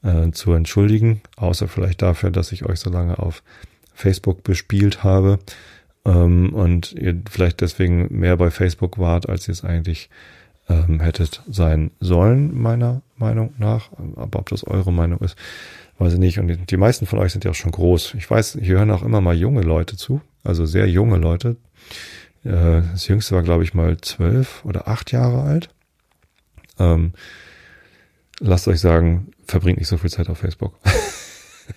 [0.02, 3.42] äh, zu entschuldigen, außer vielleicht dafür, dass ich euch so lange auf
[3.94, 5.38] Facebook bespielt habe
[6.04, 10.10] ähm, und ihr vielleicht deswegen mehr bei Facebook wart, als ihr es eigentlich
[10.68, 13.90] ähm, hättet sein sollen, meiner Meinung nach.
[14.16, 15.36] Aber ob das eure Meinung ist,
[15.98, 16.38] weiß ich nicht.
[16.38, 18.14] Und die, meisten von euch sind ja auch schon groß.
[18.14, 21.56] Ich weiß, hier hören auch immer mal junge Leute zu, also sehr junge Leute.
[22.44, 25.70] Äh, das jüngste war, glaube ich, mal zwölf oder acht Jahre alt.
[26.78, 27.12] Ähm,
[28.40, 30.74] lasst euch sagen, verbringt nicht so viel Zeit auf Facebook.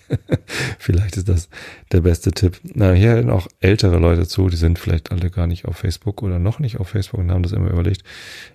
[0.78, 1.48] vielleicht ist das
[1.92, 2.60] der beste Tipp.
[2.62, 6.22] Na, hier hören auch ältere Leute zu, die sind vielleicht alle gar nicht auf Facebook
[6.22, 8.02] oder noch nicht auf Facebook und haben das immer überlegt.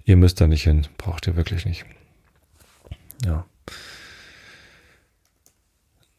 [0.06, 1.86] Ihr müsst da nicht hin, braucht ihr wirklich nicht.
[3.26, 3.46] Ja.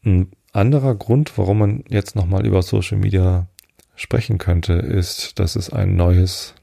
[0.05, 3.47] Ein anderer Grund, warum man jetzt nochmal über Social Media
[3.95, 6.55] sprechen könnte, ist, dass es ein neues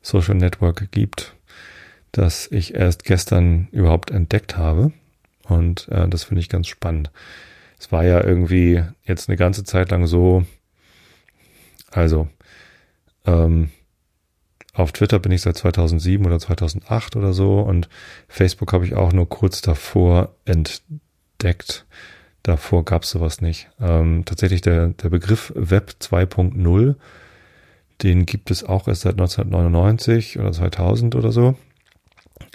[0.00, 1.34] Social Network gibt,
[2.12, 4.92] das ich erst gestern überhaupt entdeckt habe.
[5.48, 7.10] Und äh, das finde ich ganz spannend.
[7.82, 10.44] Es war ja irgendwie jetzt eine ganze Zeit lang so,
[11.90, 12.28] also
[13.26, 13.70] Ähm,
[14.72, 17.88] auf Twitter bin ich seit 2007 oder 2008 oder so und
[18.28, 21.86] Facebook habe ich auch nur kurz davor entdeckt.
[22.44, 23.68] Davor gab es sowas nicht.
[23.80, 26.94] Ähm, tatsächlich der, der Begriff Web 2.0,
[28.02, 31.56] den gibt es auch erst seit 1999 oder 2000 oder so.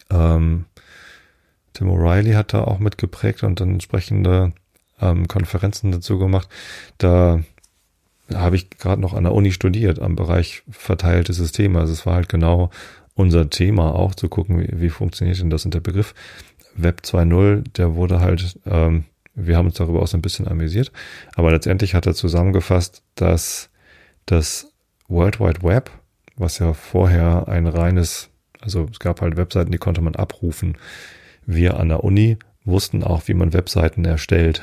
[0.09, 0.65] Ähm,
[1.73, 4.53] Tim O'Reilly hat da auch mitgeprägt und dann entsprechende
[5.01, 6.49] ähm, Konferenzen dazu gemacht.
[6.97, 7.41] Da
[8.33, 11.79] habe ich gerade noch an der Uni studiert am Bereich verteilte Systeme.
[11.79, 12.69] Also es war halt genau
[13.15, 15.65] unser Thema auch zu gucken, wie, wie funktioniert denn das.
[15.65, 16.13] Und der Begriff
[16.75, 20.91] Web 2.0, der wurde halt, ähm, wir haben uns darüber auch so ein bisschen amüsiert,
[21.35, 23.69] aber letztendlich hat er zusammengefasst, dass
[24.25, 24.71] das
[25.07, 25.91] World Wide Web,
[26.35, 28.29] was ja vorher ein reines,
[28.59, 30.77] also es gab halt Webseiten, die konnte man abrufen.
[31.45, 34.61] Wir an der Uni wussten auch, wie man Webseiten erstellt.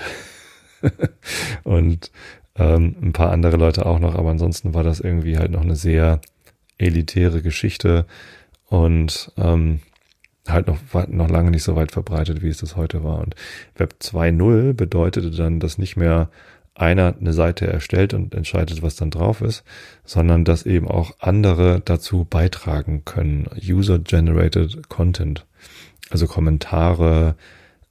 [1.65, 2.11] und
[2.57, 5.77] ähm, ein paar andere Leute auch noch, aber ansonsten war das irgendwie halt noch eine
[5.77, 6.21] sehr
[6.79, 8.07] elitäre Geschichte
[8.69, 9.81] und ähm,
[10.49, 13.19] halt noch, noch lange nicht so weit verbreitet, wie es das heute war.
[13.19, 13.35] Und
[13.77, 16.31] Web 2.0 bedeutete dann, dass nicht mehr
[16.75, 19.63] einer eine Seite erstellt und entscheidet, was dann drauf ist,
[20.05, 23.49] sondern dass eben auch andere dazu beitragen können.
[23.63, 25.47] User-generated Content,
[26.11, 27.37] also Kommentare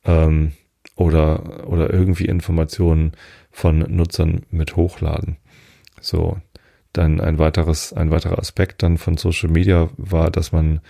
[0.06, 0.54] ähm,
[0.96, 3.14] oder, oder irgendwie Informationen
[3.52, 5.38] von Nutzern mit hochladen.
[6.02, 6.38] So,
[6.92, 10.82] dann ein weiteres, ein weiterer Aspekt dann von Social Media war, dass man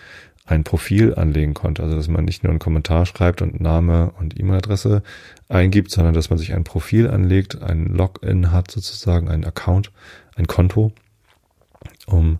[0.45, 1.84] ein Profil anlegen konnte.
[1.84, 5.04] Also dass man nicht nur einen Kommentar schreibt und Name und E-Mail-Adresse
[5.47, 9.91] eingibt, sondern dass man sich ein Profil anlegt, ein Login hat sozusagen, ein Account,
[10.36, 10.91] ein Konto,
[12.08, 12.39] um,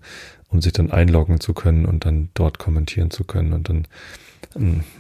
[0.50, 3.54] um sich dann einloggen zu können und dann dort kommentieren zu können.
[3.54, 3.88] Und dann,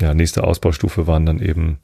[0.01, 1.79] ja, nächste Ausbaustufe waren dann eben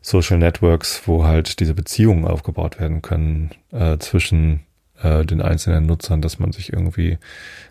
[0.00, 4.60] Social Networks, wo halt diese Beziehungen aufgebaut werden können äh, zwischen
[5.02, 7.18] äh, den einzelnen Nutzern, dass man sich irgendwie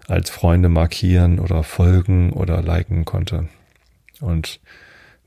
[0.07, 3.47] als Freunde markieren oder folgen oder liken konnte.
[4.19, 4.59] Und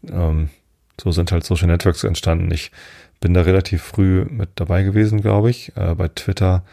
[0.09, 0.51] ähm,
[1.01, 2.51] so sind halt Social Networks entstanden.
[2.51, 2.71] Ich
[3.21, 5.77] bin da relativ früh mit dabei gewesen, glaube ich.
[5.77, 6.65] Äh, bei Twitter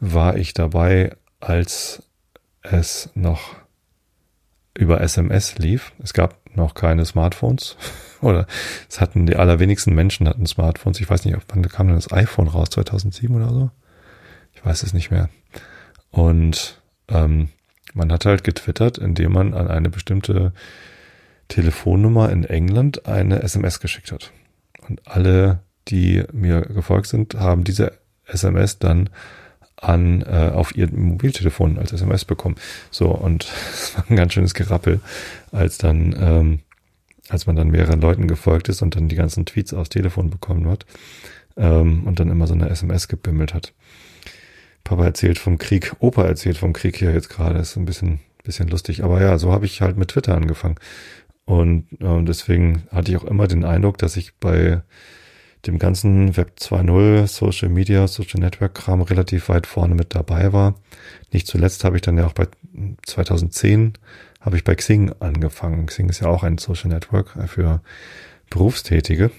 [0.00, 2.02] war ich dabei, als
[2.62, 3.56] es noch
[4.74, 5.92] über SMS lief.
[6.02, 7.76] Es gab noch keine Smartphones.
[8.20, 8.46] oder
[8.88, 11.00] es hatten die allerwenigsten Menschen hatten Smartphones.
[11.00, 12.70] Ich weiß nicht, wann kam denn das iPhone raus?
[12.70, 13.70] 2007 oder so?
[14.52, 15.30] Ich weiß es nicht mehr.
[16.10, 17.48] Und ähm,
[17.94, 20.52] man hat halt getwittert, indem man an eine bestimmte
[21.48, 24.32] Telefonnummer in England eine SMS geschickt hat.
[24.88, 27.92] Und alle, die mir gefolgt sind, haben diese
[28.26, 29.10] SMS dann
[29.80, 32.56] an äh, auf ihr Mobiltelefon als SMS bekommen.
[32.90, 35.00] So, und es war ein ganz schönes Gerappel,
[35.52, 36.58] als dann ähm,
[37.28, 40.68] als man dann mehreren Leuten gefolgt ist und dann die ganzen Tweets aufs Telefon bekommen
[40.68, 40.86] hat
[41.56, 43.74] ähm, und dann immer so eine SMS gebimmelt hat.
[44.84, 48.68] Papa erzählt vom Krieg, Opa erzählt vom Krieg hier jetzt gerade, ist ein bisschen, bisschen
[48.68, 49.04] lustig.
[49.04, 50.76] Aber ja, so habe ich halt mit Twitter angefangen.
[51.44, 54.82] Und äh, deswegen hatte ich auch immer den Eindruck, dass ich bei
[55.66, 60.74] dem ganzen Web 2.0, Social Media, Social Network Kram relativ weit vorne mit dabei war.
[61.32, 62.46] Nicht zuletzt habe ich dann ja auch bei
[63.06, 63.94] 2010
[64.40, 65.86] habe ich bei Xing angefangen.
[65.86, 67.82] Xing ist ja auch ein Social Network für
[68.50, 69.30] Berufstätige.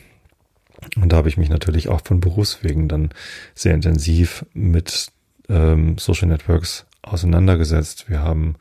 [0.95, 3.10] Und da habe ich mich natürlich auch von Berufswegen dann
[3.55, 5.08] sehr intensiv mit
[5.49, 8.10] ähm, Social Networks auseinandergesetzt.
[8.10, 8.55] Wir haben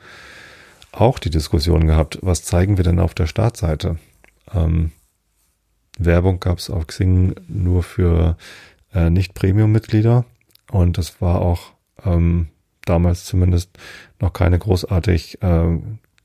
[0.90, 3.98] auch die Diskussion gehabt, was zeigen wir denn auf der Startseite?
[4.52, 4.92] Ähm,
[5.98, 8.36] Werbung gab es auf Xing nur für
[8.94, 10.24] äh, Nicht-Premium-Mitglieder
[10.70, 11.72] und das war auch
[12.04, 12.48] ähm,
[12.84, 13.70] damals zumindest
[14.20, 15.78] noch keine großartig äh,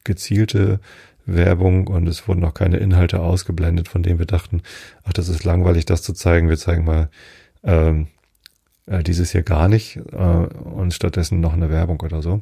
[0.04, 0.80] gezielte
[1.26, 4.62] Werbung und es wurden auch keine Inhalte ausgeblendet, von denen wir dachten,
[5.04, 6.50] ach, das ist langweilig, das zu zeigen.
[6.50, 7.10] Wir zeigen mal
[7.64, 8.08] ähm,
[8.86, 12.42] äh, dieses hier gar nicht äh, und stattdessen noch eine Werbung oder so.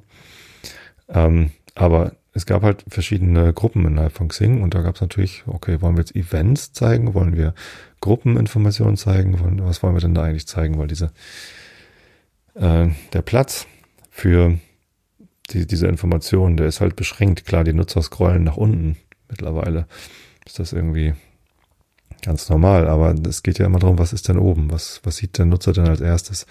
[1.09, 5.43] Ähm, aber es gab halt verschiedene Gruppen innerhalb von Xing und da gab es natürlich,
[5.47, 7.53] okay, wollen wir jetzt Events zeigen, wollen wir
[7.99, 11.11] Gruppeninformationen zeigen, was wollen wir denn da eigentlich zeigen, weil diese
[12.55, 13.67] äh, der Platz
[14.09, 14.57] für
[15.49, 17.45] die, diese Information, der ist halt beschränkt.
[17.45, 18.97] Klar, die Nutzer scrollen nach unten
[19.29, 19.87] mittlerweile.
[20.45, 21.13] Ist das irgendwie
[22.21, 24.71] ganz normal, aber es geht ja immer darum, was ist denn oben?
[24.71, 26.45] Was, was sieht der Nutzer denn als erstes?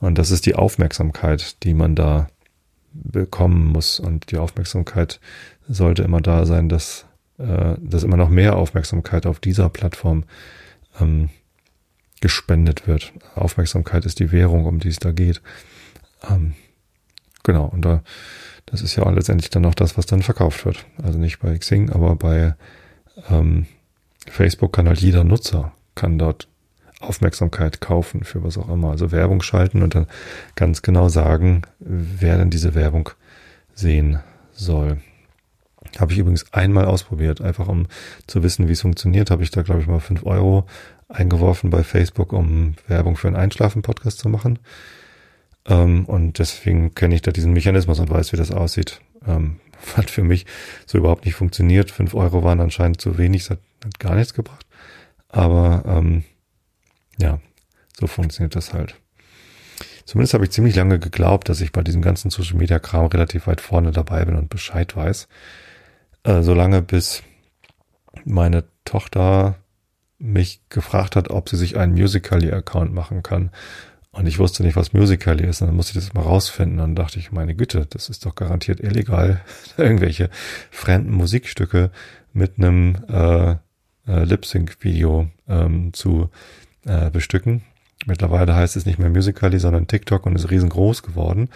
[0.00, 2.28] Und das ist die Aufmerksamkeit, die man da
[2.94, 4.00] bekommen muss.
[4.00, 5.20] Und die Aufmerksamkeit
[5.68, 7.06] sollte immer da sein, dass,
[7.38, 10.24] äh, dass immer noch mehr Aufmerksamkeit auf dieser Plattform
[11.00, 11.28] ähm,
[12.20, 13.12] gespendet wird.
[13.34, 15.42] Aufmerksamkeit ist die Währung, um die es da geht.
[16.28, 16.54] Ähm,
[17.44, 18.02] Genau, und da,
[18.66, 20.84] das ist ja letztendlich dann auch das, was dann verkauft wird.
[21.00, 22.56] Also nicht bei Xing, aber bei
[23.30, 23.66] ähm,
[24.26, 26.48] Facebook kann halt jeder Nutzer, kann dort
[27.04, 28.90] Aufmerksamkeit kaufen für was auch immer.
[28.90, 30.06] Also Werbung schalten und dann
[30.56, 33.10] ganz genau sagen, wer denn diese Werbung
[33.74, 34.20] sehen
[34.52, 34.98] soll.
[35.98, 37.86] Habe ich übrigens einmal ausprobiert, einfach um
[38.26, 40.66] zu wissen, wie es funktioniert, habe ich da, glaube ich, mal fünf Euro
[41.08, 44.58] eingeworfen bei Facebook, um Werbung für einen Einschlafen-Podcast zu machen.
[45.66, 49.00] Ähm, und deswegen kenne ich da diesen Mechanismus und weiß, wie das aussieht.
[49.26, 49.60] Ähm,
[49.96, 50.46] hat für mich
[50.86, 51.90] so überhaupt nicht funktioniert.
[51.90, 54.66] Fünf Euro waren anscheinend zu wenig, das hat, gar nichts gebracht.
[55.28, 56.24] Aber ähm,
[57.18, 57.40] ja,
[57.98, 58.96] so funktioniert das halt.
[60.04, 63.46] Zumindest habe ich ziemlich lange geglaubt, dass ich bei diesem ganzen Social Media Kram relativ
[63.46, 65.28] weit vorne dabei bin und Bescheid weiß.
[66.24, 67.22] Äh, solange bis
[68.24, 69.56] meine Tochter
[70.18, 73.50] mich gefragt hat, ob sie sich einen Musical.ly-Account machen kann.
[74.10, 75.60] Und ich wusste nicht, was Musical.ly ist.
[75.60, 76.78] Und dann musste ich das mal rausfinden.
[76.78, 79.40] Und dann dachte ich, meine Güte, das ist doch garantiert illegal,
[79.76, 80.30] irgendwelche
[80.70, 81.90] fremden Musikstücke
[82.32, 83.52] mit einem äh,
[84.06, 86.30] äh, Lip-Sync-Video ähm, zu
[86.86, 87.62] äh, bestücken.
[88.06, 91.48] Mittlerweile heißt es nicht mehr Musical.ly, sondern TikTok und ist riesengroß geworden.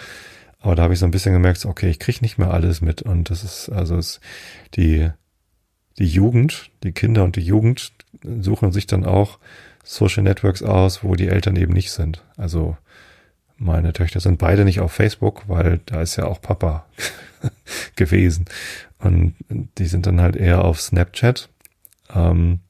[0.61, 3.03] Aber da habe ich so ein bisschen gemerkt, okay, ich kriege nicht mehr alles mit.
[3.03, 4.21] Und das ist, also ist
[4.75, 5.11] die,
[5.99, 9.39] die Jugend, die Kinder und die Jugend suchen sich dann auch
[9.85, 12.25] Social Networks aus, wo die Eltern eben nicht sind.
[12.37, 12.77] Also
[13.57, 16.87] meine Töchter sind beide nicht auf Facebook, weil da ist ja auch Papa
[17.97, 18.47] gewesen.
[18.99, 19.35] Und
[19.79, 21.49] die sind dann halt eher auf Snapchat.
[22.15, 22.61] Ähm,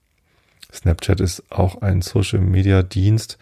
[0.79, 3.39] Snapchat ist auch ein Social Media Dienst.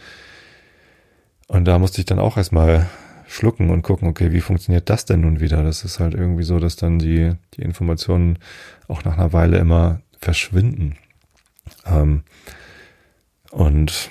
[1.49, 2.89] Und da musste ich dann auch erstmal
[3.29, 5.63] schlucken und gucken, okay, wie funktioniert das denn nun wieder?
[5.63, 8.39] Das ist halt irgendwie so, dass dann die, die Informationen
[8.89, 10.97] auch nach einer Weile immer verschwinden.
[11.85, 12.23] Ähm,
[13.51, 14.11] und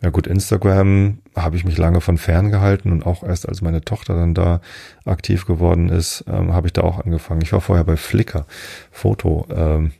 [0.00, 3.82] ja gut, Instagram habe ich mich lange von fern gehalten und auch erst als meine
[3.82, 4.60] Tochter dann da
[5.04, 7.42] aktiv geworden ist, ähm, habe ich da auch angefangen.
[7.42, 8.46] Ich war vorher bei Flickr,
[8.90, 9.92] Foto, ähm,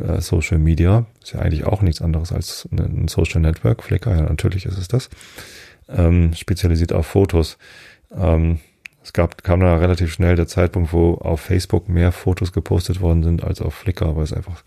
[0.00, 3.82] äh, Social Media, ist ja eigentlich auch nichts anderes als ein Social Network.
[3.82, 5.10] Flickr, ja natürlich ist es das,
[5.88, 7.58] ähm, spezialisiert auf Fotos.
[8.14, 8.60] Ähm,
[9.02, 13.22] es gab, kam da relativ schnell der Zeitpunkt, wo auf Facebook mehr Fotos gepostet worden
[13.22, 14.62] sind als auf Flickr, weil es einfach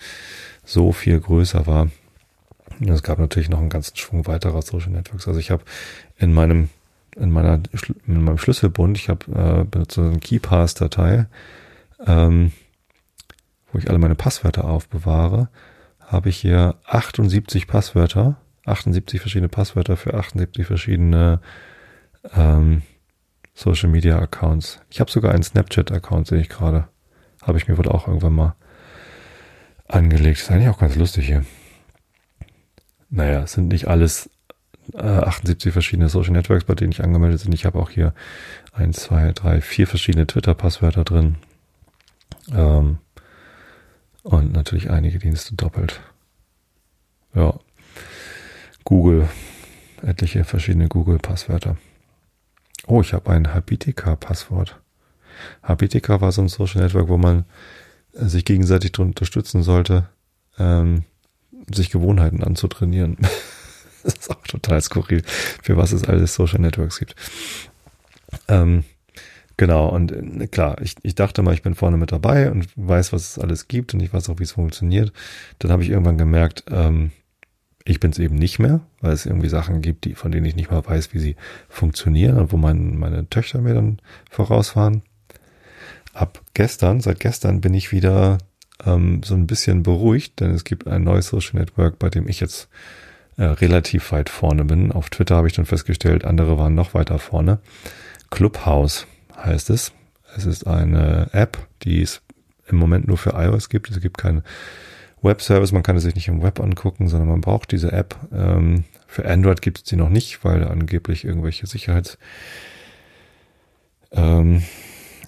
[0.63, 1.89] so viel größer war.
[2.79, 5.27] Und es gab natürlich noch einen ganzen Schwung weiterer Social Networks.
[5.27, 5.63] Also ich habe
[6.17, 6.69] in meinem
[7.15, 7.59] in meiner
[8.05, 11.25] in meinem Schlüsselbund, ich habe äh, benutzt so eine KeyPass-Datei,
[12.05, 12.51] ähm,
[13.71, 15.49] wo ich alle meine Passwörter aufbewahre,
[15.99, 21.41] habe ich hier 78 Passwörter, 78 verschiedene Passwörter für 78 verschiedene
[22.35, 22.83] ähm,
[23.53, 24.79] Social Media Accounts.
[24.89, 26.87] Ich habe sogar einen Snapchat-Account, sehe ich gerade.
[27.41, 28.55] Habe ich mir wohl auch irgendwann mal
[29.87, 30.39] angelegt.
[30.39, 31.45] Ist eigentlich auch ganz lustig hier.
[33.09, 34.29] Naja, es sind nicht alles
[34.93, 37.53] äh, 78 verschiedene Social Networks, bei denen ich angemeldet bin.
[37.53, 38.13] Ich habe auch hier
[38.73, 41.37] ein, zwei, drei, vier verschiedene Twitter-Passwörter drin.
[42.53, 42.99] Ähm,
[44.27, 46.01] und natürlich einige Dienste doppelt.
[47.33, 47.57] Ja.
[48.83, 49.29] Google.
[50.01, 51.77] Etliche verschiedene Google-Passwörter.
[52.85, 54.79] Oh, ich habe ein Habitica-Passwort.
[55.63, 57.45] Habitica war so ein Social Network, wo man
[58.11, 60.09] sich gegenseitig unterstützen sollte,
[60.59, 61.05] ähm,
[61.73, 63.17] sich Gewohnheiten anzutrainieren.
[64.03, 67.15] das ist auch total skurril, für was es alles Social Networks gibt.
[68.49, 68.83] Ähm,
[69.57, 73.13] genau, und äh, klar, ich, ich dachte mal, ich bin vorne mit dabei und weiß,
[73.13, 75.11] was es alles gibt und ich weiß auch, wie es funktioniert.
[75.59, 77.11] Dann habe ich irgendwann gemerkt, ähm,
[77.85, 80.55] ich bin es eben nicht mehr, weil es irgendwie Sachen gibt, die, von denen ich
[80.55, 81.35] nicht mal weiß, wie sie
[81.69, 85.03] funktionieren und wo mein, meine Töchter mir dann vorausfahren.
[86.13, 88.39] Ab gestern, seit gestern bin ich wieder
[88.85, 92.39] ähm, so ein bisschen beruhigt, denn es gibt ein neues Social Network, bei dem ich
[92.39, 92.67] jetzt
[93.37, 94.91] äh, relativ weit vorne bin.
[94.91, 97.59] Auf Twitter habe ich dann festgestellt, andere waren noch weiter vorne.
[98.29, 99.93] Clubhouse heißt es.
[100.35, 102.21] Es ist eine App, die es
[102.67, 103.89] im Moment nur für iOS gibt.
[103.89, 104.43] Es gibt keinen
[105.21, 108.15] Webservice, man kann es sich nicht im Web angucken, sondern man braucht diese App.
[108.31, 112.17] Ähm, für Android gibt es sie noch nicht, weil angeblich irgendwelche Sicherheits
[114.11, 114.63] ähm,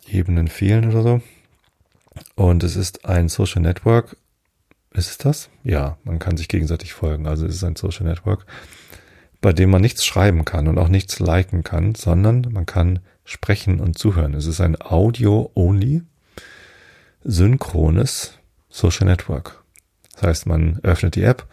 [0.07, 1.21] Ebenen fehlen oder so.
[2.35, 4.15] Und es ist ein Social Network.
[4.93, 5.49] Ist es das?
[5.63, 7.27] Ja, man kann sich gegenseitig folgen.
[7.27, 8.45] Also es ist ein Social Network,
[9.41, 13.80] bei dem man nichts schreiben kann und auch nichts liken kann, sondern man kann sprechen
[13.80, 14.34] und zuhören.
[14.34, 16.04] Es ist ein Audio-only,
[17.23, 18.38] synchrones
[18.69, 19.63] Social Network.
[20.13, 21.47] Das heißt, man öffnet die App,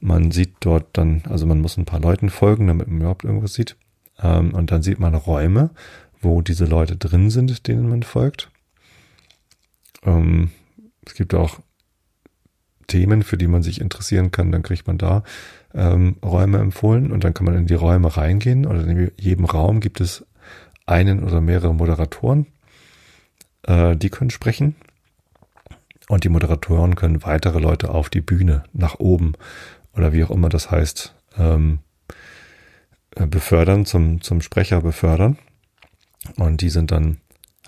[0.00, 3.54] man sieht dort dann, also man muss ein paar Leuten folgen, damit man überhaupt irgendwas
[3.54, 3.76] sieht.
[4.20, 5.70] Ähm, und dann sieht man Räume,
[6.20, 8.50] wo diese Leute drin sind, denen man folgt.
[10.04, 10.50] Ähm,
[11.06, 11.60] es gibt auch
[12.88, 15.22] Themen, für die man sich interessieren kann, dann kriegt man da
[15.74, 19.80] ähm, Räume empfohlen und dann kann man in die Räume reingehen oder in jedem Raum
[19.80, 20.26] gibt es
[20.86, 22.46] einen oder mehrere Moderatoren,
[23.62, 24.74] äh, die können sprechen
[26.08, 29.32] und die Moderatoren können weitere Leute auf die Bühne nach oben
[29.94, 31.78] oder wie auch immer das heißt ähm,
[33.16, 35.38] äh, befördern, zum, zum Sprecher befördern.
[36.36, 37.18] Und die sind dann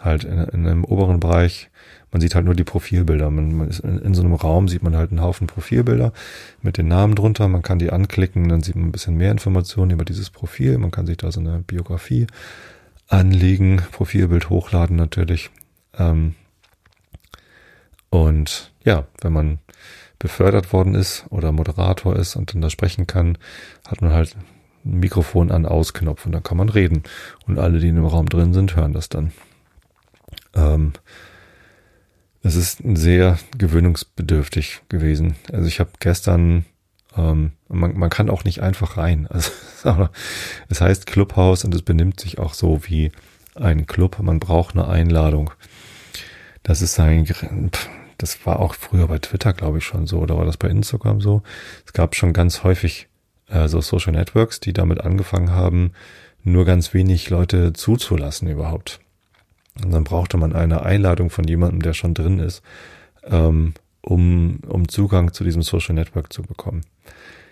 [0.01, 1.71] halt in, in einem oberen Bereich,
[2.14, 3.29] man sieht halt nur die Profilbilder.
[3.29, 6.12] Man, ist in, in, so einem Raum sieht man halt einen Haufen Profilbilder
[6.62, 7.48] mit den Namen drunter.
[7.48, 10.79] Man kann die anklicken, dann sieht man ein bisschen mehr Informationen über dieses Profil.
[10.79, 12.29] Man kann sich da so eine Biografie
[13.09, 15.50] anlegen, Profilbild hochladen natürlich.
[15.98, 16.37] Ähm,
[18.11, 19.59] und ja, wenn man
[20.20, 23.38] befördert worden ist oder Moderator ist und dann da sprechen kann,
[23.88, 24.37] hat man halt
[24.85, 27.03] ein Mikrofon an Ausknopf und dann kann man reden.
[27.48, 29.33] Und alle, die in dem Raum drin sind, hören das dann.
[30.55, 30.92] Ähm,
[32.44, 35.35] es ist sehr gewöhnungsbedürftig gewesen.
[35.50, 36.66] Also ich habe gestern,
[37.16, 39.28] ähm, man, man kann auch nicht einfach rein.
[39.85, 40.09] Also
[40.70, 43.12] es heißt Clubhaus und es benimmt sich auch so wie
[43.54, 44.18] ein Club.
[44.22, 45.50] Man braucht eine Einladung.
[46.62, 47.26] Das ist ein,
[48.16, 51.20] das war auch früher bei Twitter, glaube ich, schon so, oder war das bei Instagram
[51.20, 51.42] so?
[51.85, 53.09] Es gab schon ganz häufig
[53.48, 55.92] äh, so Social Networks, die damit angefangen haben,
[56.42, 59.00] nur ganz wenig Leute zuzulassen überhaupt.
[59.82, 62.62] Und dann brauchte man eine Einladung von jemandem, der schon drin ist,
[63.24, 66.82] ähm, um, um Zugang zu diesem Social Network zu bekommen.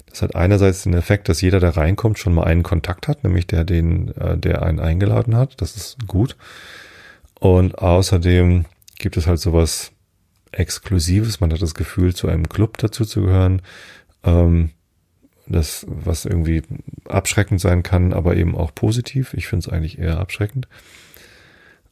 [0.06, 3.46] Das hat einerseits den Effekt, dass jeder, der reinkommt, schon mal einen Kontakt hat, nämlich
[3.46, 5.60] der, den, äh, der einen eingeladen hat.
[5.60, 6.36] Das ist gut.
[7.40, 8.66] Und außerdem
[8.98, 9.90] gibt es halt sowas
[10.52, 11.40] Exklusives.
[11.40, 13.62] Man hat das Gefühl, zu einem Club dazu zu gehören.
[14.22, 14.70] Ähm,
[15.46, 16.62] das, was irgendwie
[17.08, 19.34] abschreckend sein kann, aber eben auch positiv.
[19.34, 20.68] Ich finde es eigentlich eher abschreckend.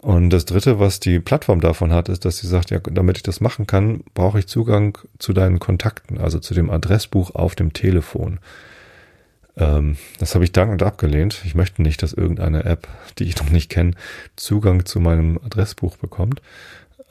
[0.00, 3.22] Und das dritte, was die Plattform davon hat, ist, dass sie sagt, ja, damit ich
[3.22, 7.74] das machen kann, brauche ich Zugang zu deinen Kontakten, also zu dem Adressbuch auf dem
[7.74, 8.40] Telefon.
[9.58, 11.42] Ähm, das habe ich dankend abgelehnt.
[11.44, 13.92] Ich möchte nicht, dass irgendeine App, die ich noch nicht kenne,
[14.36, 16.40] Zugang zu meinem Adressbuch bekommt,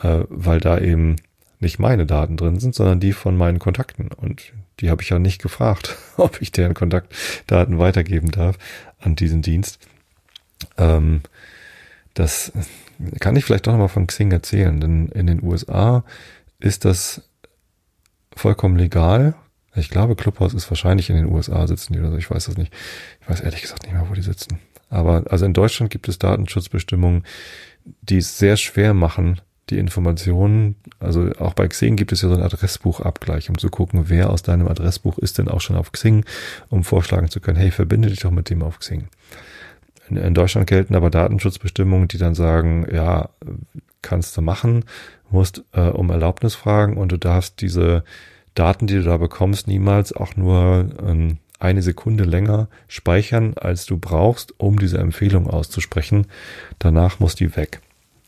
[0.01, 1.17] äh, weil da eben
[1.59, 4.09] nicht meine Daten drin sind, sondern die von meinen Kontakten.
[4.11, 8.57] Und die habe ich ja nicht gefragt, ob ich deren Kontaktdaten weitergeben darf
[8.99, 9.77] an diesen Dienst.
[10.77, 11.21] Ähm,
[12.19, 12.51] das
[13.19, 16.03] kann ich vielleicht doch nochmal von Xing erzählen, denn in den USA
[16.59, 17.21] ist das
[18.35, 19.35] vollkommen legal.
[19.75, 22.17] Ich glaube, Clubhouse ist wahrscheinlich in den USA sitzen die oder so.
[22.17, 22.73] Ich weiß das nicht.
[23.21, 24.59] Ich weiß ehrlich gesagt nicht mehr, wo die sitzen.
[24.89, 27.23] Aber also in Deutschland gibt es Datenschutzbestimmungen,
[28.01, 32.35] die es sehr schwer machen, die Informationen, also auch bei Xing gibt es ja so
[32.35, 36.25] ein Adressbuchabgleich, um zu gucken, wer aus deinem Adressbuch ist denn auch schon auf Xing,
[36.69, 39.07] um vorschlagen zu können, hey, verbinde dich doch mit dem auf Xing.
[40.09, 43.29] In, in Deutschland gelten aber Datenschutzbestimmungen, die dann sagen, ja,
[44.01, 44.85] kannst du machen,
[45.29, 48.03] musst äh, um Erlaubnis fragen und du darfst diese
[48.55, 53.97] Daten, die du da bekommst, niemals auch nur ähm, eine Sekunde länger speichern, als du
[53.97, 56.27] brauchst, um diese Empfehlung auszusprechen.
[56.79, 57.81] Danach muss die weg.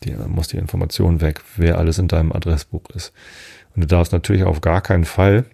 [0.04, 3.12] Die, muss die Information weg, wer alles in deinem Adressbuch ist.
[3.74, 5.44] Und du darfst natürlich auf gar keinen Fall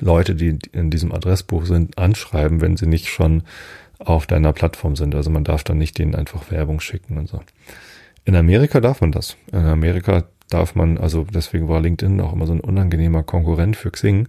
[0.00, 3.44] Leute, die in diesem Adressbuch sind, anschreiben, wenn sie nicht schon
[3.98, 5.14] auf deiner Plattform sind.
[5.14, 7.40] Also man darf dann nicht denen einfach Werbung schicken und so.
[8.24, 9.36] In Amerika darf man das.
[9.52, 13.90] In Amerika darf man, also deswegen war LinkedIn auch immer so ein unangenehmer Konkurrent für
[13.90, 14.28] Xing,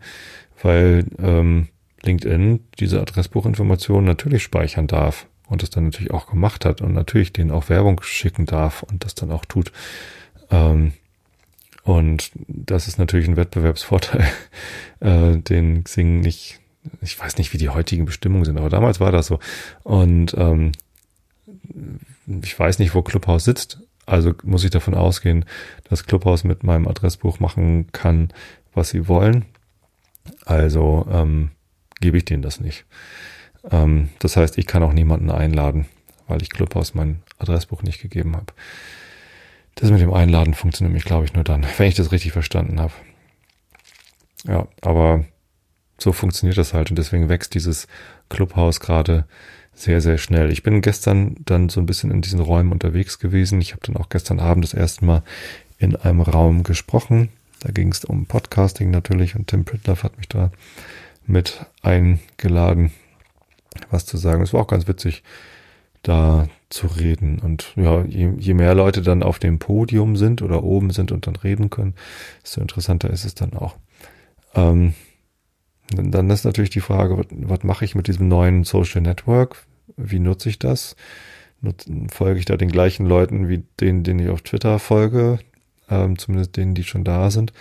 [0.61, 1.67] weil ähm,
[2.03, 7.33] LinkedIn diese Adressbuchinformationen natürlich speichern darf und das dann natürlich auch gemacht hat und natürlich
[7.33, 9.71] denen auch Werbung schicken darf und das dann auch tut.
[10.51, 10.93] Ähm,
[11.83, 14.27] und das ist natürlich ein Wettbewerbsvorteil,
[14.99, 16.59] äh, den Xing nicht
[17.01, 19.39] ich weiß nicht, wie die heutigen Bestimmungen sind, aber damals war das so.
[19.83, 20.71] Und ähm,
[22.41, 23.79] ich weiß nicht, wo Clubhouse sitzt.
[24.05, 25.45] Also muss ich davon ausgehen,
[25.89, 28.29] dass Clubhouse mit meinem Adressbuch machen kann,
[28.73, 29.45] was sie wollen.
[30.45, 31.51] Also ähm,
[31.99, 32.85] gebe ich denen das nicht.
[33.69, 35.87] Ähm, das heißt, ich kann auch niemanden einladen,
[36.27, 38.53] weil ich Clubhouse mein Adressbuch nicht gegeben habe.
[39.75, 42.79] Das mit dem Einladen funktioniert nämlich, glaube ich, nur dann, wenn ich das richtig verstanden
[42.79, 42.93] habe.
[44.45, 45.25] Ja, aber
[45.97, 47.87] so funktioniert das halt und deswegen wächst dieses
[48.29, 49.25] Clubhaus gerade
[49.73, 50.51] sehr, sehr schnell.
[50.51, 53.61] Ich bin gestern dann so ein bisschen in diesen Räumen unterwegs gewesen.
[53.61, 55.23] Ich habe dann auch gestern Abend das erste Mal
[55.77, 57.29] in einem Raum gesprochen.
[57.59, 60.51] Da ging es um Podcasting natürlich und Tim Pritloff hat mich da
[61.27, 62.91] mit eingeladen,
[63.91, 64.41] was zu sagen.
[64.41, 65.23] Es war auch ganz witzig,
[66.01, 67.39] da zu reden.
[67.39, 71.27] Und ja, je, je mehr Leute dann auf dem Podium sind oder oben sind und
[71.27, 71.93] dann reden können,
[72.43, 73.75] desto interessanter ist es dann auch.
[74.55, 74.93] Ähm,
[75.91, 79.65] dann ist natürlich die Frage, was, mache ich mit diesem neuen Social Network?
[79.95, 80.95] Wie nutze ich das?
[82.09, 85.39] folge ich da den gleichen Leuten wie denen, denen ich auf Twitter folge,
[85.89, 87.51] ähm, zumindest denen, die schon da sind?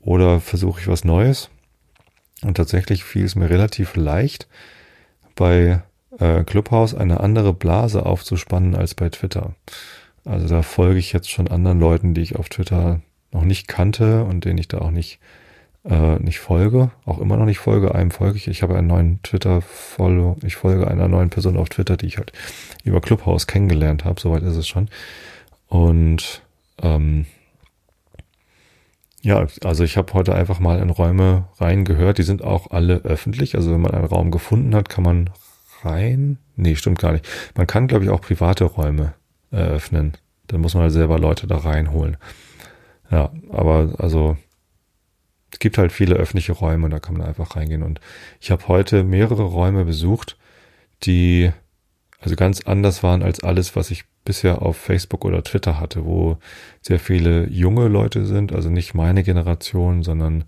[0.00, 1.48] Oder versuche ich was Neues?
[2.42, 4.48] Und tatsächlich fiel es mir relativ leicht,
[5.36, 5.82] bei
[6.18, 9.54] äh, Clubhouse eine andere Blase aufzuspannen als bei Twitter.
[10.24, 13.00] Also da folge ich jetzt schon anderen Leuten, die ich auf Twitter
[13.32, 15.20] noch nicht kannte und denen ich da auch nicht
[15.84, 18.48] äh, nicht folge, auch immer noch nicht folge, einem folge ich.
[18.48, 22.32] Ich habe einen neuen Twitter-Follow, ich folge einer neuen Person auf Twitter, die ich halt
[22.84, 24.88] über Clubhouse kennengelernt habe, soweit ist es schon.
[25.68, 26.42] Und
[26.82, 27.26] ähm,
[29.20, 33.54] ja, also ich habe heute einfach mal in Räume reingehört, die sind auch alle öffentlich.
[33.54, 35.30] Also wenn man einen Raum gefunden hat, kann man
[35.82, 36.38] rein.
[36.56, 37.26] Nee, stimmt gar nicht.
[37.56, 39.14] Man kann, glaube ich, auch private Räume
[39.50, 40.12] eröffnen.
[40.48, 42.18] Dann muss man halt selber Leute da reinholen.
[43.10, 44.36] Ja, aber also
[45.54, 47.84] es gibt halt viele öffentliche Räume da kann man einfach reingehen.
[47.84, 48.00] Und
[48.40, 50.36] ich habe heute mehrere Räume besucht,
[51.04, 51.52] die
[52.18, 56.38] also ganz anders waren als alles, was ich bisher auf Facebook oder Twitter hatte, wo
[56.80, 60.42] sehr viele junge Leute sind, also nicht meine Generation, sondern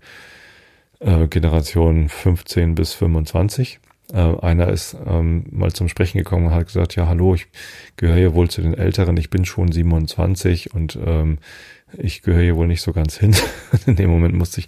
[0.99, 3.79] äh, Generation 15 bis 25.
[4.11, 7.47] Äh, einer ist ähm, mal zum Sprechen gekommen und hat gesagt, ja, hallo, ich
[7.95, 11.37] gehöre hier wohl zu den Älteren, ich bin schon 27 und ähm,
[11.93, 13.35] ich gehöre hier wohl nicht so ganz hin.
[13.85, 14.67] in dem Moment musste ich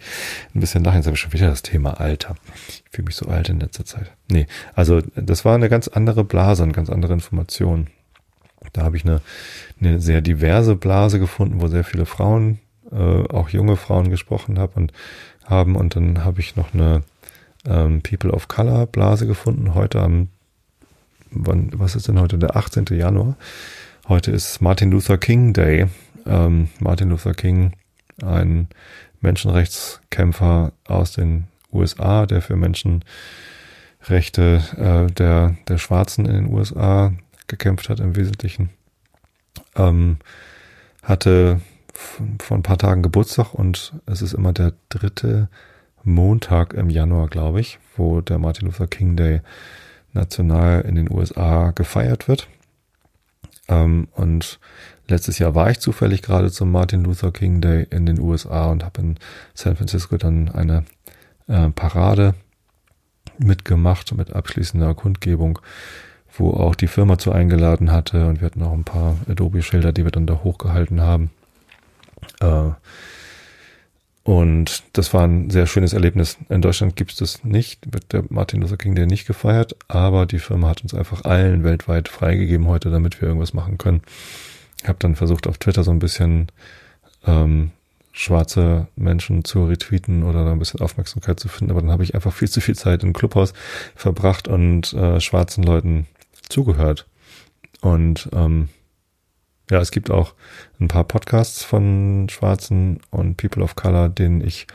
[0.55, 0.97] ein bisschen lachen.
[0.97, 2.35] Jetzt habe ich schon wieder das Thema Alter.
[2.67, 4.11] Ich fühle mich so alt in letzter Zeit.
[4.29, 7.87] Nee, also das war eine ganz andere Blase, eine ganz andere Information.
[8.73, 9.21] Da habe ich eine,
[9.79, 12.59] eine sehr diverse Blase gefunden, wo sehr viele Frauen,
[12.91, 14.93] äh, auch junge Frauen gesprochen haben und
[15.45, 15.75] haben.
[15.75, 17.03] Und dann habe ich noch eine
[17.65, 19.73] ähm, People of Color Blase gefunden.
[19.73, 20.29] Heute am,
[21.31, 22.37] wann, was ist denn heute?
[22.37, 22.85] Der 18.
[22.91, 23.35] Januar.
[24.07, 25.87] Heute ist Martin Luther King Day
[26.25, 27.73] ähm, Martin Luther King,
[28.23, 28.67] ein
[29.21, 33.03] Menschenrechtskämpfer aus den USA, der für Menschenrechte
[34.77, 37.13] äh, der, der Schwarzen in den USA
[37.47, 38.69] gekämpft hat im Wesentlichen,
[39.75, 40.17] ähm,
[41.03, 41.61] hatte
[42.39, 45.49] vor ein paar Tagen Geburtstag und es ist immer der dritte
[46.03, 49.41] Montag im Januar, glaube ich, wo der Martin Luther King Day
[50.13, 52.47] national in den USA gefeiert wird.
[53.67, 54.59] Ähm, und
[55.09, 58.83] Letztes Jahr war ich zufällig gerade zum Martin Luther King Day in den USA und
[58.83, 59.17] habe in
[59.55, 60.85] San Francisco dann eine
[61.47, 62.35] äh, Parade
[63.39, 65.59] mitgemacht mit abschließender Kundgebung,
[66.37, 70.03] wo auch die Firma zu eingeladen hatte und wir hatten auch ein paar Adobe-Schilder, die
[70.03, 71.31] wir dann da hochgehalten haben.
[72.39, 72.71] Äh,
[74.23, 76.37] und das war ein sehr schönes Erlebnis.
[76.49, 80.27] In Deutschland gibt es das nicht, wird der Martin Luther King Day nicht gefeiert, aber
[80.27, 84.03] die Firma hat uns einfach allen weltweit freigegeben heute, damit wir irgendwas machen können.
[84.85, 86.47] Habe dann versucht auf Twitter so ein bisschen
[87.25, 87.71] ähm,
[88.11, 92.33] schwarze Menschen zu retweeten oder ein bisschen Aufmerksamkeit zu finden, aber dann habe ich einfach
[92.33, 93.53] viel zu viel Zeit im Clubhaus
[93.95, 96.07] verbracht und äh, schwarzen Leuten
[96.49, 97.07] zugehört.
[97.81, 98.69] Und ähm,
[99.69, 100.33] ja, es gibt auch
[100.79, 104.67] ein paar Podcasts von Schwarzen und People of Color, denen ich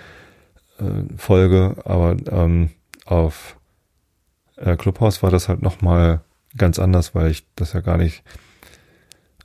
[0.79, 2.71] äh, folge, aber ähm,
[3.05, 3.57] auf
[4.57, 6.21] äh, Clubhouse war das halt nochmal
[6.57, 8.23] ganz anders, weil ich das ja gar nicht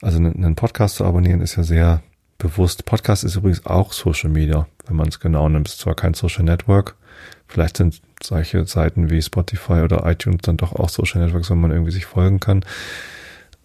[0.02, 2.02] also einen Podcast zu abonnieren ist ja sehr
[2.38, 2.86] bewusst.
[2.86, 5.68] Podcast ist übrigens auch Social Media, wenn man es genau nimmt.
[5.68, 6.96] Es ist zwar kein Social Network.
[7.48, 11.72] Vielleicht sind solche Seiten wie Spotify oder iTunes dann doch auch Social Networks, wo man
[11.72, 12.64] irgendwie sich folgen kann.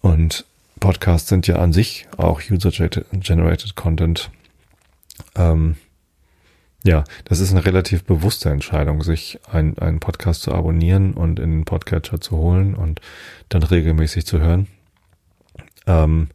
[0.01, 0.45] Und
[0.79, 4.29] Podcasts sind ja an sich auch User-Generated Content.
[5.35, 5.77] Ähm,
[6.83, 11.51] ja, das ist eine relativ bewusste Entscheidung, sich ein, einen Podcast zu abonnieren und in
[11.51, 13.01] den Podcatcher zu holen und
[13.49, 14.67] dann regelmäßig zu hören.
[15.87, 16.29] Ähm,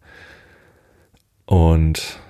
[1.46, 2.20] und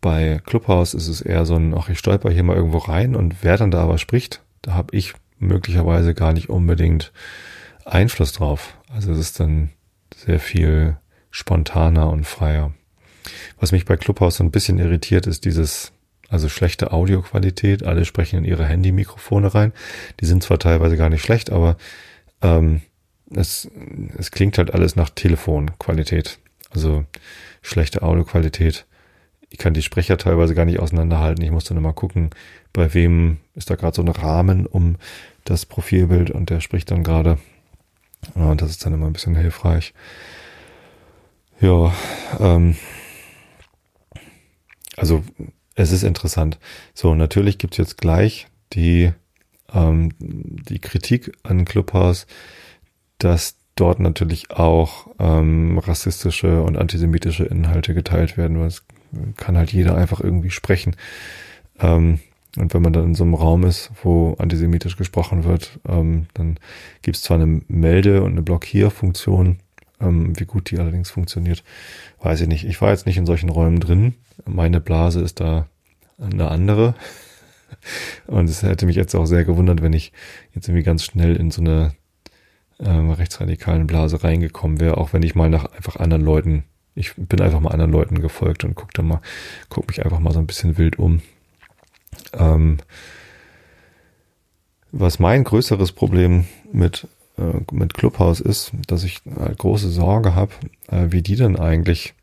[0.00, 3.42] bei Clubhouse ist es eher so ein, ach, ich stolper hier mal irgendwo rein und
[3.42, 7.12] wer dann da aber spricht, da habe ich möglicherweise gar nicht unbedingt
[7.84, 8.78] Einfluss drauf.
[8.92, 9.70] Also es ist dann
[10.14, 10.96] sehr viel
[11.30, 12.72] spontaner und freier.
[13.60, 15.92] Was mich bei Clubhouse so ein bisschen irritiert, ist dieses,
[16.28, 17.82] also schlechte Audioqualität.
[17.82, 19.72] Alle sprechen in ihre Handy-Mikrofone rein.
[20.20, 21.76] Die sind zwar teilweise gar nicht schlecht, aber
[22.42, 22.82] ähm,
[23.34, 23.70] es,
[24.16, 26.38] es klingt halt alles nach Telefonqualität.
[26.70, 27.04] Also
[27.62, 28.86] schlechte Audioqualität.
[29.50, 31.42] Ich kann die Sprecher teilweise gar nicht auseinanderhalten.
[31.44, 32.30] Ich muss dann immer gucken,
[32.72, 34.96] bei wem ist da gerade so ein Rahmen um
[35.44, 37.38] das Profilbild und der spricht dann gerade.
[38.34, 39.94] Und das ist dann immer ein bisschen hilfreich.
[41.60, 41.92] Ja,
[42.38, 42.76] ähm,
[44.96, 45.24] also
[45.74, 46.58] es ist interessant.
[46.92, 49.12] So, natürlich gibt's jetzt gleich die,
[49.72, 52.26] ähm, die Kritik an Clubhouse,
[53.18, 58.84] dass dort natürlich auch ähm, rassistische und antisemitische Inhalte geteilt werden, weil es
[59.36, 60.96] kann halt jeder einfach irgendwie sprechen.
[61.80, 62.20] Ähm,
[62.56, 66.58] und wenn man dann in so einem Raum ist, wo antisemitisch gesprochen wird, ähm, dann
[67.02, 69.58] gibt es zwar eine Melde- und eine Blockierfunktion,
[70.00, 71.62] ähm, wie gut die allerdings funktioniert,
[72.20, 72.64] weiß ich nicht.
[72.64, 74.14] Ich war jetzt nicht in solchen Räumen drin.
[74.44, 75.68] Meine Blase ist da
[76.18, 76.94] eine andere.
[78.26, 80.12] Und es hätte mich jetzt auch sehr gewundert, wenn ich
[80.54, 81.92] jetzt irgendwie ganz schnell in so eine
[82.80, 86.64] ähm, rechtsradikalen Blase reingekommen wäre, auch wenn ich mal nach einfach anderen Leuten,
[86.94, 89.20] ich bin einfach mal anderen Leuten gefolgt und guck dann mal,
[89.68, 91.22] guck mich einfach mal so ein bisschen wild um.
[92.32, 92.78] Ähm,
[94.92, 97.06] was mein größeres Problem mit,
[97.36, 100.52] äh, mit Clubhouse ist, dass ich halt große Sorge habe,
[100.88, 102.14] äh, wie die denn eigentlich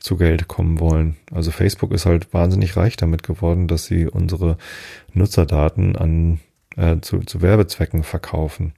[0.00, 1.16] zu Geld kommen wollen.
[1.30, 4.56] Also Facebook ist halt wahnsinnig reich damit geworden, dass sie unsere
[5.12, 6.40] Nutzerdaten an
[6.76, 8.72] äh, zu, zu Werbezwecken verkaufen.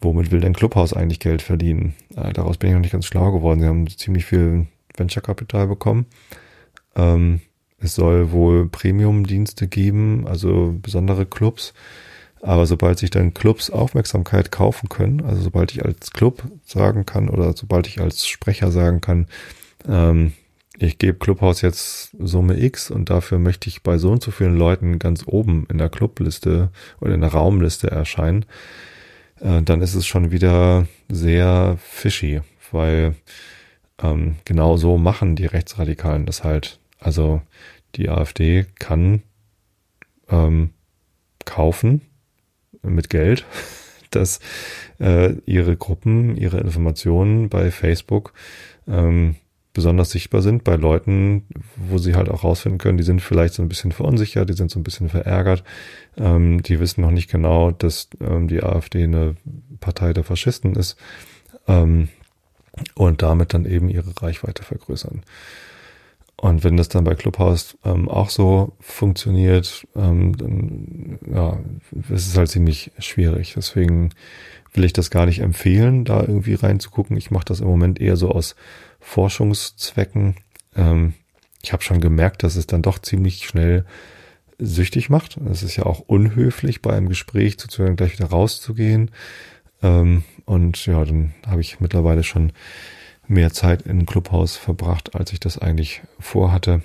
[0.00, 1.94] Womit will denn Clubhouse eigentlich Geld verdienen?
[2.16, 3.60] Äh, daraus bin ich noch nicht ganz schlau geworden.
[3.60, 6.06] Sie haben ziemlich viel Venture-Kapital bekommen.
[6.94, 7.40] Ähm,
[7.80, 11.74] es soll wohl Premium-Dienste geben, also besondere Clubs.
[12.40, 17.28] Aber sobald sich dann Clubs Aufmerksamkeit kaufen können, also sobald ich als Club sagen kann
[17.28, 19.26] oder sobald ich als Sprecher sagen kann,
[19.88, 20.32] ähm,
[20.78, 24.56] ich gebe Clubhouse jetzt Summe X und dafür möchte ich bei so und so vielen
[24.56, 26.70] Leuten ganz oben in der Clubliste
[27.00, 28.44] oder in der Raumliste erscheinen,
[29.40, 33.14] äh, dann ist es schon wieder sehr fishy, weil
[34.02, 36.78] ähm, genau so machen die Rechtsradikalen das halt.
[36.98, 37.42] Also
[37.94, 39.22] die AfD kann
[40.28, 40.70] ähm,
[41.44, 42.02] kaufen
[42.82, 43.44] mit Geld,
[44.10, 44.40] dass
[45.00, 48.32] äh, ihre Gruppen, ihre Informationen bei Facebook
[48.86, 49.36] ähm,
[49.78, 51.44] besonders sichtbar sind bei Leuten,
[51.76, 54.72] wo sie halt auch rausfinden können, die sind vielleicht so ein bisschen verunsichert, die sind
[54.72, 55.62] so ein bisschen verärgert,
[56.16, 59.36] ähm, die wissen noch nicht genau, dass ähm, die AfD eine
[59.78, 60.96] Partei der Faschisten ist
[61.68, 62.08] ähm,
[62.96, 65.22] und damit dann eben ihre Reichweite vergrößern.
[66.34, 71.60] Und wenn das dann bei Clubhouse ähm, auch so funktioniert, ähm, dann ja,
[72.12, 73.54] ist es halt ziemlich schwierig.
[73.54, 74.10] Deswegen
[74.72, 77.16] will ich das gar nicht empfehlen, da irgendwie reinzugucken.
[77.16, 78.56] Ich mache das im Moment eher so aus
[79.08, 80.36] Forschungszwecken.
[80.76, 81.14] Ähm,
[81.62, 83.84] ich habe schon gemerkt, dass es dann doch ziemlich schnell
[84.58, 85.38] süchtig macht.
[85.50, 89.10] Es ist ja auch unhöflich, bei einem Gespräch sozusagen gleich wieder rauszugehen.
[89.82, 92.52] Ähm, und ja, dann habe ich mittlerweile schon
[93.26, 96.82] mehr Zeit in Clubhaus verbracht, als ich das eigentlich vorhatte.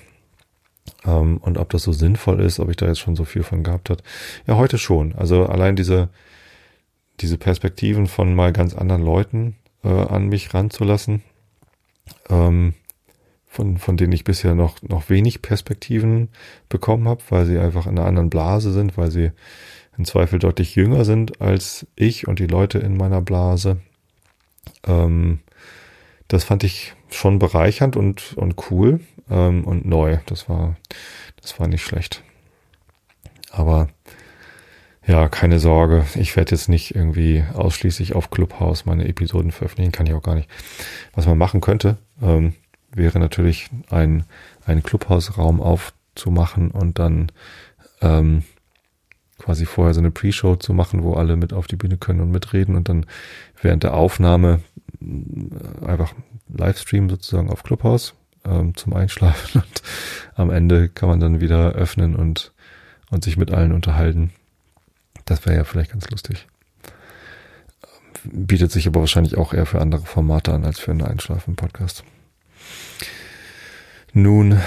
[1.04, 3.62] Ähm, und ob das so sinnvoll ist, ob ich da jetzt schon so viel von
[3.62, 4.02] gehabt hat.
[4.46, 5.14] Ja, heute schon.
[5.14, 6.08] Also allein diese,
[7.20, 11.22] diese Perspektiven von mal ganz anderen Leuten äh, an mich ranzulassen,
[12.28, 12.74] ähm,
[13.46, 16.28] von, von denen ich bisher noch, noch wenig Perspektiven
[16.68, 19.30] bekommen habe, weil sie einfach in einer anderen Blase sind, weil sie
[19.96, 23.80] im Zweifel deutlich jünger sind als ich und die Leute in meiner Blase.
[24.84, 25.40] Ähm,
[26.28, 29.00] das fand ich schon bereichernd und, und cool
[29.30, 30.18] ähm, und neu.
[30.26, 30.76] Das war,
[31.40, 32.22] das war nicht schlecht.
[33.50, 33.88] Aber
[35.06, 36.06] ja, keine Sorge.
[36.14, 39.92] Ich werde jetzt nicht irgendwie ausschließlich auf Clubhouse meine Episoden veröffentlichen.
[39.92, 40.48] Kann ich auch gar nicht.
[41.14, 42.54] Was man machen könnte, ähm,
[42.90, 44.24] wäre natürlich ein,
[44.64, 47.30] ein Clubhouse-Raum aufzumachen und dann
[48.00, 48.44] ähm,
[49.38, 52.30] quasi vorher so eine Pre-Show zu machen, wo alle mit auf die Bühne können und
[52.30, 53.04] mitreden und dann
[53.60, 54.60] während der Aufnahme
[55.02, 56.14] äh, einfach
[56.48, 58.14] Livestream sozusagen auf Clubhouse
[58.46, 59.82] ähm, zum Einschlafen und
[60.34, 62.52] am Ende kann man dann wieder öffnen und,
[63.10, 64.30] und sich mit allen unterhalten.
[65.24, 66.46] Das wäre ja vielleicht ganz lustig.
[68.24, 72.04] Bietet sich aber wahrscheinlich auch eher für andere Formate an als für einen Einschlafen-Podcast.
[74.12, 74.60] Nun,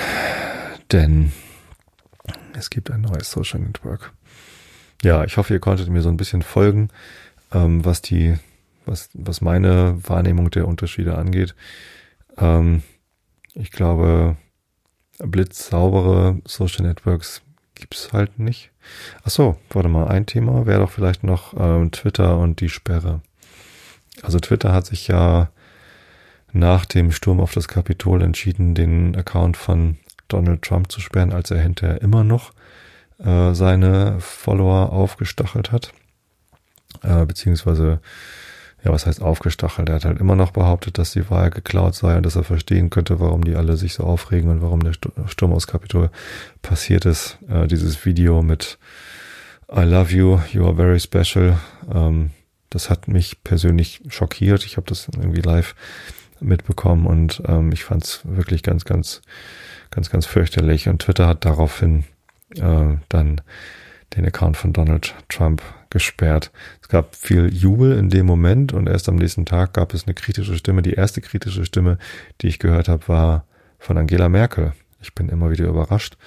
[0.92, 1.32] denn
[2.54, 4.14] es gibt ein neues Social Network.
[5.04, 6.90] Ja, ich hoffe, ihr konntet mir so ein bisschen folgen,
[7.52, 8.38] ähm, was die,
[8.86, 11.56] was, was meine Wahrnehmung der Unterschiede angeht.
[12.38, 12.84] Ähm,
[13.54, 14.38] ich glaube,
[15.20, 17.42] blitzsaubere Social Networks
[17.80, 18.72] gibt's halt nicht.
[19.24, 23.22] Ach so, warte mal, ein Thema wäre doch vielleicht noch ähm, Twitter und die Sperre.
[24.22, 25.50] Also Twitter hat sich ja
[26.52, 29.98] nach dem Sturm auf das Kapitol entschieden, den Account von
[30.28, 32.52] Donald Trump zu sperren, als er hinterher immer noch
[33.20, 35.94] äh, seine Follower aufgestachelt hat.
[37.04, 38.02] Äh, beziehungsweise
[38.84, 39.90] ja, was heißt aufgestachelt?
[39.90, 42.90] Er hat halt immer noch behauptet, dass die Wahl geklaut sei und dass er verstehen
[42.90, 46.12] könnte, warum die alle sich so aufregen und warum der Sturm aus Kapitol
[46.62, 47.40] passiert ist.
[47.50, 48.78] Äh, dieses Video mit
[49.76, 51.58] I love you, you are very special.
[51.94, 52.32] Ähm,
[52.70, 54.66] das hat mich persönlich schockiert.
[54.66, 55.76] Ich habe das irgendwie live
[56.40, 59.22] mitbekommen und ähm, ich fand es wirklich ganz, ganz,
[59.90, 60.88] ganz, ganz fürchterlich.
[60.88, 62.04] Und Twitter hat daraufhin
[62.56, 63.42] äh, dann
[64.16, 66.52] den Account von Donald Trump gesperrt.
[66.82, 70.14] Es gab viel Jubel in dem Moment und erst am nächsten Tag gab es eine
[70.14, 70.82] kritische Stimme.
[70.82, 71.98] Die erste kritische Stimme,
[72.42, 73.46] die ich gehört habe, war
[73.80, 74.74] von Angela Merkel.
[75.02, 76.18] Ich bin immer wieder überrascht,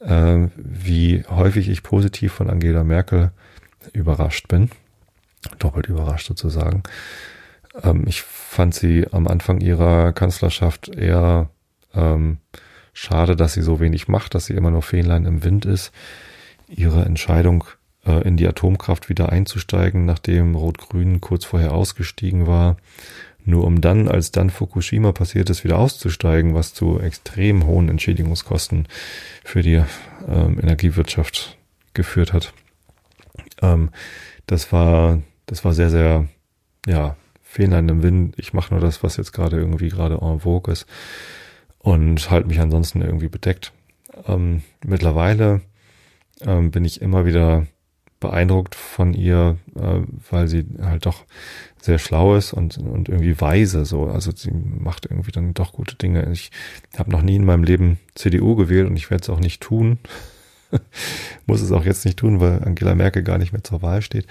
[0.00, 3.30] äh, wie häufig ich positiv von Angela Merkel
[3.92, 4.70] überrascht bin.
[5.58, 6.82] Doppelt überrascht sozusagen.
[7.82, 11.50] Ähm, ich fand sie am Anfang ihrer Kanzlerschaft eher
[11.94, 12.38] ähm,
[12.92, 15.92] schade, dass sie so wenig macht, dass sie immer nur Fähnlein im Wind ist.
[16.66, 17.64] Ihre Entscheidung
[18.08, 22.76] in die Atomkraft wieder einzusteigen, nachdem Rot-Grün kurz vorher ausgestiegen war,
[23.44, 28.86] nur um dann, als dann Fukushima passiert ist, wieder auszusteigen, was zu extrem hohen Entschädigungskosten
[29.44, 29.82] für die
[30.28, 31.56] ähm, Energiewirtschaft
[31.94, 32.52] geführt hat.
[33.62, 33.90] Ähm,
[34.46, 36.28] das war, das war sehr, sehr,
[36.86, 38.34] ja, Fähnlein im Wind.
[38.38, 40.86] Ich mache nur das, was jetzt gerade irgendwie gerade en vogue ist
[41.78, 43.72] und halte mich ansonsten irgendwie bedeckt.
[44.26, 45.62] Ähm, mittlerweile
[46.42, 47.66] ähm, bin ich immer wieder
[48.20, 50.00] beeindruckt von ihr, äh,
[50.30, 51.24] weil sie halt doch
[51.80, 54.06] sehr schlau ist und, und irgendwie weise so.
[54.06, 56.30] Also sie macht irgendwie dann doch gute Dinge.
[56.32, 56.50] Ich
[56.98, 59.98] habe noch nie in meinem Leben CDU gewählt und ich werde es auch nicht tun.
[61.46, 64.26] Muss es auch jetzt nicht tun, weil Angela Merkel gar nicht mehr zur Wahl steht.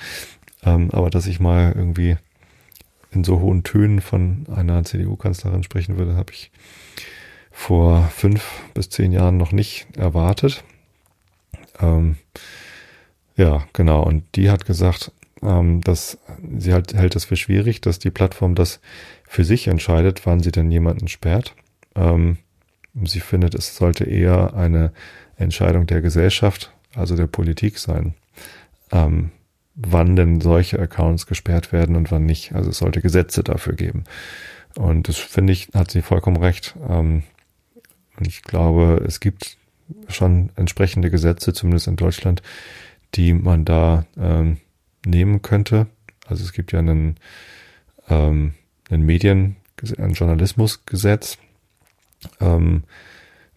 [0.64, 2.18] Ähm, aber dass ich mal irgendwie
[3.12, 6.52] in so hohen Tönen von einer CDU-Kanzlerin sprechen würde, habe ich
[7.52, 10.64] vor fünf bis zehn Jahren noch nicht erwartet.
[11.80, 12.18] Ähm,
[13.38, 14.04] ja, genau.
[14.04, 15.12] Und die hat gesagt,
[15.44, 16.18] ähm, dass
[16.58, 18.80] sie halt, hält es für schwierig, dass die Plattform das
[19.28, 21.54] für sich entscheidet, wann sie denn jemanden sperrt.
[21.96, 22.38] Ähm,
[23.04, 24.92] sie findet, es sollte eher eine
[25.38, 28.16] Entscheidung der Gesellschaft, also der Politik sein,
[28.92, 29.32] ähm,
[29.76, 32.54] wann denn solche Accounts gesperrt werden und wann nicht.
[32.54, 34.06] Also es sollte Gesetze dafür geben.
[34.76, 36.76] Und das finde ich, hat sie vollkommen recht.
[36.90, 37.24] Ähm,
[38.18, 39.58] und ich glaube, es gibt
[40.08, 42.42] schon entsprechende Gesetze, zumindest in Deutschland,
[43.16, 44.58] die man da ähm,
[45.06, 45.88] nehmen könnte.
[46.26, 47.16] Also es gibt ja einen,
[48.10, 48.54] ähm,
[48.90, 49.56] einen Medien,
[49.98, 51.38] ein Journalismusgesetz.
[52.40, 52.84] Ähm,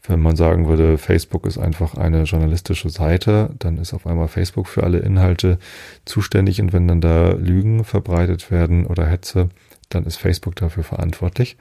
[0.02, 4.66] wenn man sagen würde, Facebook ist einfach eine journalistische Seite, dann ist auf einmal Facebook
[4.66, 5.58] für alle Inhalte
[6.04, 9.50] zuständig und wenn dann da Lügen verbreitet werden oder Hetze,
[9.90, 11.58] dann ist Facebook dafür verantwortlich.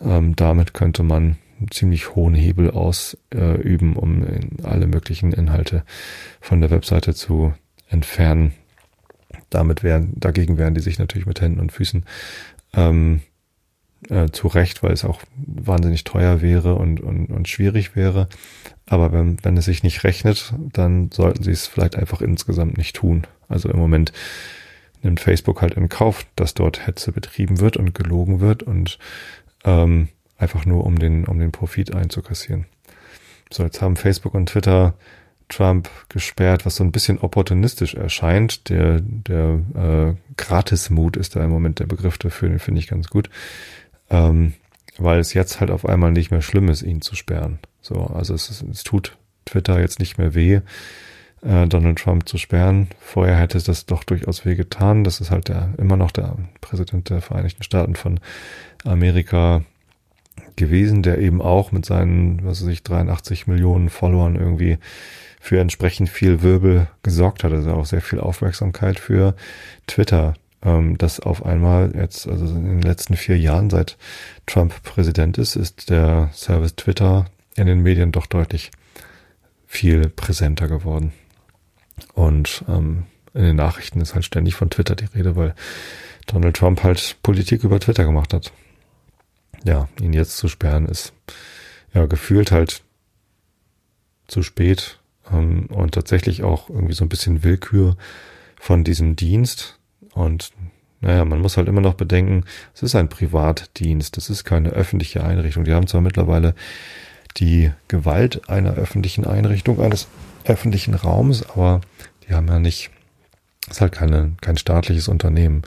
[0.00, 1.36] Ähm, damit könnte man
[1.70, 4.26] ziemlich hohen Hebel ausüben, äh, um
[4.62, 5.84] alle möglichen Inhalte
[6.40, 7.54] von der Webseite zu
[7.88, 8.52] entfernen.
[9.50, 12.04] Damit wären, dagegen wehren die sich natürlich mit Händen und Füßen
[12.74, 13.20] ähm,
[14.08, 18.28] äh, zu Recht, weil es auch wahnsinnig teuer wäre und, und, und schwierig wäre.
[18.86, 22.96] Aber wenn, wenn es sich nicht rechnet, dann sollten sie es vielleicht einfach insgesamt nicht
[22.96, 23.26] tun.
[23.48, 24.12] Also im Moment
[25.02, 28.98] nimmt Facebook halt in Kauf, dass dort Hetze betrieben wird und gelogen wird und
[29.64, 30.08] ähm,
[30.38, 32.66] einfach nur um den, um den Profit einzukassieren.
[33.50, 34.94] So, jetzt haben Facebook und Twitter
[35.48, 38.68] Trump gesperrt, was so ein bisschen opportunistisch erscheint.
[38.68, 43.08] Der, der äh, Gratismut ist da im Moment der Begriff dafür, den finde ich ganz
[43.08, 43.30] gut.
[44.10, 44.54] Ähm,
[44.98, 47.58] weil es jetzt halt auf einmal nicht mehr schlimm ist, ihn zu sperren.
[47.80, 50.60] So, also es, es tut Twitter jetzt nicht mehr weh,
[51.42, 52.88] äh, Donald Trump zu sperren.
[52.98, 55.04] Vorher hätte es das doch durchaus weh getan.
[55.04, 58.18] Das ist halt der immer noch der Präsident der Vereinigten Staaten von
[58.84, 59.62] Amerika
[60.56, 64.78] gewesen, der eben auch mit seinen, was weiß ich, 83 Millionen Followern irgendwie
[65.40, 67.52] für entsprechend viel Wirbel gesorgt hat.
[67.52, 69.36] Also auch sehr viel Aufmerksamkeit für
[69.86, 73.96] Twitter, ähm, das auf einmal jetzt, also in den letzten vier Jahren, seit
[74.46, 78.70] Trump Präsident ist, ist der Service Twitter in den Medien doch deutlich
[79.66, 81.12] viel präsenter geworden.
[82.14, 83.04] Und ähm,
[83.34, 85.54] in den Nachrichten ist halt ständig von Twitter die Rede, weil
[86.26, 88.52] Donald Trump halt Politik über Twitter gemacht hat
[89.66, 91.12] ja, ihn jetzt zu sperren ist
[91.92, 92.82] ja gefühlt halt
[94.28, 94.98] zu spät
[95.32, 97.96] ähm, und tatsächlich auch irgendwie so ein bisschen Willkür
[98.60, 99.78] von diesem Dienst.
[100.12, 100.52] Und
[101.00, 102.44] naja, man muss halt immer noch bedenken,
[102.74, 105.64] es ist ein Privatdienst, es ist keine öffentliche Einrichtung.
[105.64, 106.54] Die haben zwar mittlerweile
[107.36, 110.08] die Gewalt einer öffentlichen Einrichtung, eines
[110.44, 111.80] öffentlichen Raums, aber
[112.26, 112.90] die haben ja nicht,
[113.66, 115.62] es ist halt keine, kein staatliches Unternehmen,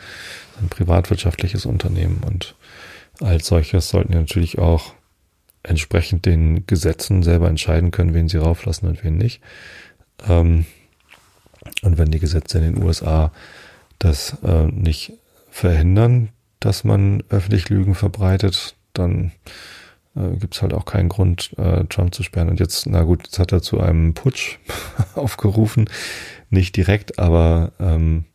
[0.62, 2.56] ein privatwirtschaftliches Unternehmen und
[3.20, 4.94] als solches sollten ja natürlich auch
[5.64, 9.42] entsprechend den Gesetzen selber entscheiden können, wen sie rauflassen und wen nicht.
[10.28, 10.66] Ähm,
[11.82, 13.32] und wenn die Gesetze in den USA
[14.00, 15.14] das äh, nicht
[15.50, 19.32] verhindern, dass man öffentlich Lügen verbreitet, dann
[20.16, 22.50] äh, gibt es halt auch keinen Grund, äh, Trump zu sperren.
[22.50, 24.58] Und jetzt, na gut, jetzt hat er zu einem Putsch
[25.16, 25.90] aufgerufen.
[26.50, 28.26] Nicht direkt, aber ähm,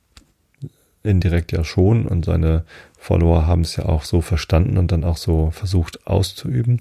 [1.05, 2.07] indirekt ja schon.
[2.07, 2.65] Und seine
[2.99, 6.81] Follower haben es ja auch so verstanden und dann auch so versucht auszuüben.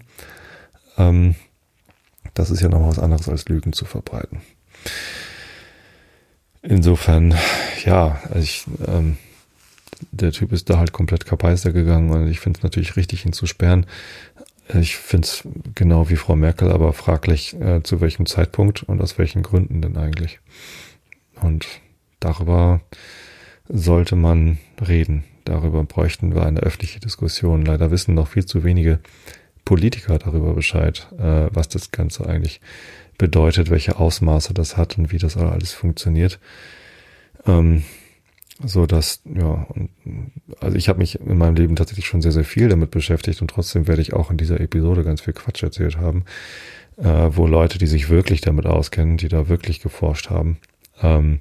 [0.97, 1.35] Ähm,
[2.33, 4.41] das ist ja noch was anderes als Lügen zu verbreiten.
[6.61, 7.35] Insofern,
[7.83, 9.17] ja, also ich, ähm,
[10.11, 13.33] der Typ ist da halt komplett kapeister gegangen und ich finde es natürlich richtig, ihn
[13.33, 13.85] zu sperren.
[14.73, 15.43] Ich finde es
[15.75, 19.97] genau wie Frau Merkel, aber fraglich, äh, zu welchem Zeitpunkt und aus welchen Gründen denn
[19.97, 20.39] eigentlich.
[21.41, 21.67] Und
[22.21, 22.79] darüber
[23.67, 25.23] sollte man reden.
[25.45, 27.65] Darüber bräuchten wir eine öffentliche Diskussion.
[27.65, 28.99] Leider wissen noch viel zu wenige
[29.65, 32.61] Politiker darüber Bescheid, äh, was das Ganze eigentlich
[33.17, 36.39] bedeutet, welche Ausmaße das hat und wie das alles funktioniert.
[37.45, 37.83] Ähm,
[38.63, 39.67] so dass, ja,
[40.59, 43.49] also ich habe mich in meinem Leben tatsächlich schon sehr, sehr viel damit beschäftigt und
[43.49, 46.25] trotzdem werde ich auch in dieser Episode ganz viel Quatsch erzählt haben,
[46.97, 50.57] äh, wo Leute, die sich wirklich damit auskennen, die da wirklich geforscht haben,
[51.01, 51.39] ähm,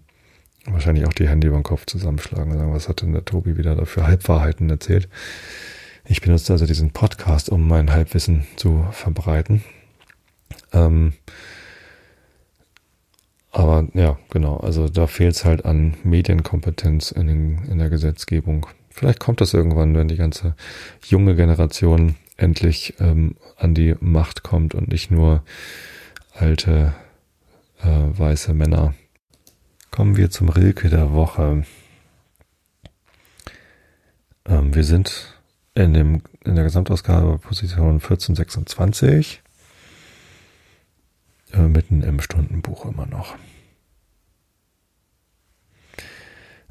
[0.67, 3.57] wahrscheinlich auch die Hände über den Kopf zusammenschlagen und sagen, was hat denn der Tobi
[3.57, 5.09] wieder da für Halbwahrheiten erzählt?
[6.05, 9.63] Ich benutze also diesen Podcast, um mein Halbwissen zu verbreiten.
[10.73, 11.15] Ähm,
[13.51, 18.67] aber ja, genau, also da fehlt es halt an Medienkompetenz in, den, in der Gesetzgebung.
[18.89, 20.55] Vielleicht kommt das irgendwann, wenn die ganze
[21.05, 25.43] junge Generation endlich ähm, an die Macht kommt und nicht nur
[26.35, 26.95] alte
[27.83, 28.95] äh, weiße Männer.
[29.93, 31.65] Kommen wir zum Rilke der Woche.
[34.47, 35.39] Ähm, wir sind
[35.75, 39.43] in, dem, in der Gesamtausgabe Position 1426
[41.53, 43.37] äh, mitten im Stundenbuch immer noch.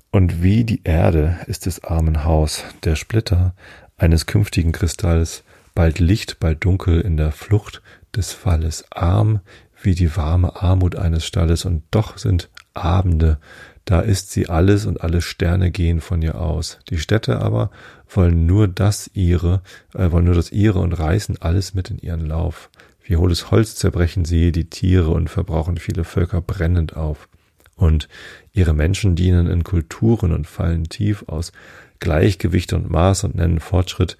[0.09, 3.53] Und wie die Erde ist des armen Haus, der Splitter
[3.97, 5.43] eines künftigen Kristalls,
[5.75, 7.83] bald Licht, bald dunkel in der Flucht
[8.15, 9.41] des Falles, arm
[9.79, 13.39] wie die warme Armut eines Stalles, und doch sind Abende,
[13.85, 16.79] da ist sie alles und alle Sterne gehen von ihr aus.
[16.89, 17.71] Die Städte aber
[18.09, 19.61] wollen nur das ihre,
[19.93, 22.69] äh, wollen nur das ihre und reißen alles mit in ihren Lauf.
[23.03, 27.27] Wie hohles Holz zerbrechen sie die Tiere und verbrauchen viele Völker brennend auf.
[27.75, 28.07] Und
[28.53, 31.51] ihre Menschen dienen in Kulturen und fallen tief aus
[31.99, 34.17] Gleichgewicht und Maß und nennen Fortschritt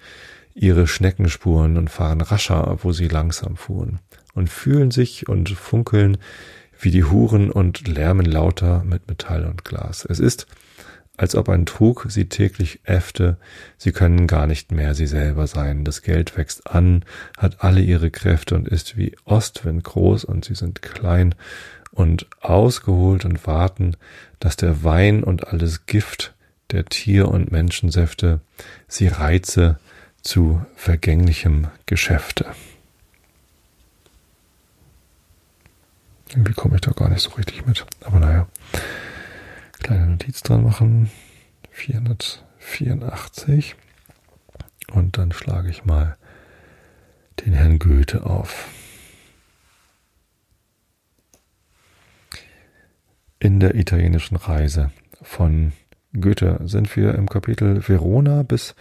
[0.54, 4.00] ihre Schneckenspuren und fahren rascher, wo sie langsam fuhren,
[4.34, 6.18] und fühlen sich und funkeln
[6.82, 10.04] wie die Huren und lärmen lauter mit Metall und Glas.
[10.04, 10.46] Es ist,
[11.16, 13.36] als ob ein Trug sie täglich äffte,
[13.78, 15.84] sie können gar nicht mehr sie selber sein.
[15.84, 17.04] Das Geld wächst an,
[17.38, 21.34] hat alle ihre Kräfte und ist wie Ostwind groß und sie sind klein
[21.92, 23.96] und ausgeholt und warten,
[24.40, 26.34] dass der Wein und alles Gift
[26.72, 28.40] der Tier- und Menschensäfte
[28.88, 29.78] sie reize
[30.22, 32.46] zu vergänglichem Geschäfte.
[36.32, 37.84] Irgendwie komme ich da gar nicht so richtig mit.
[38.00, 38.48] Aber naja.
[39.82, 41.10] Kleine Notiz dran machen.
[41.70, 43.76] 484.
[44.92, 46.16] Und dann schlage ich mal
[47.44, 48.68] den Herrn Goethe auf.
[53.38, 55.72] In der italienischen Reise von
[56.18, 58.74] Goethe sind wir im Kapitel Verona bis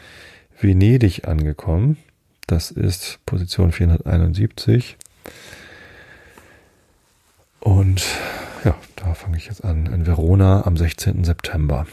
[0.60, 1.98] Venedig angekommen.
[2.46, 4.98] Das ist Position 471.
[7.62, 8.04] Und
[8.66, 9.86] ja, da fange ich jetzt an.
[9.86, 11.24] In Verona am 16.
[11.24, 11.86] September.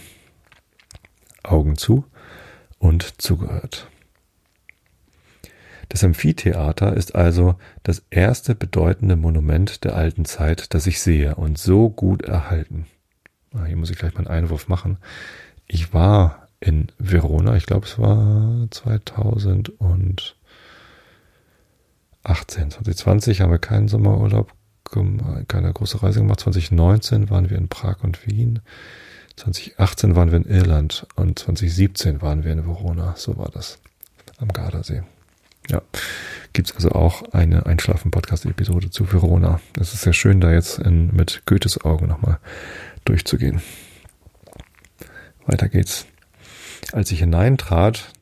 [1.45, 2.05] Augen zu
[2.79, 3.89] und zugehört.
[5.91, 11.59] Das Amphitheater ist also das erste bedeutende Monument der alten Zeit, das ich sehe und
[11.59, 12.87] so gut erhalten.
[13.55, 14.99] Ah, hier muss ich gleich mal einen Einwurf machen.
[15.67, 20.25] Ich war in Verona, ich glaube es war 2018,
[22.25, 24.53] 2020 haben wir keinen Sommerurlaub
[25.49, 26.41] keine große Reise gemacht.
[26.41, 28.61] 2019 waren wir in Prag und Wien.
[29.37, 33.15] 2018 waren wir in Irland und 2017 waren wir in Verona.
[33.17, 33.79] So war das
[34.39, 35.03] am Gardasee.
[35.69, 35.83] Ja,
[36.53, 39.61] gibt's also auch eine Einschlafen-Podcast-Episode zu Verona.
[39.79, 42.39] Es ist sehr schön, da jetzt in, mit Goethes Augen nochmal
[43.05, 43.61] durchzugehen.
[45.47, 46.07] Weiter geht's.
[46.93, 48.13] Als ich hineintrat,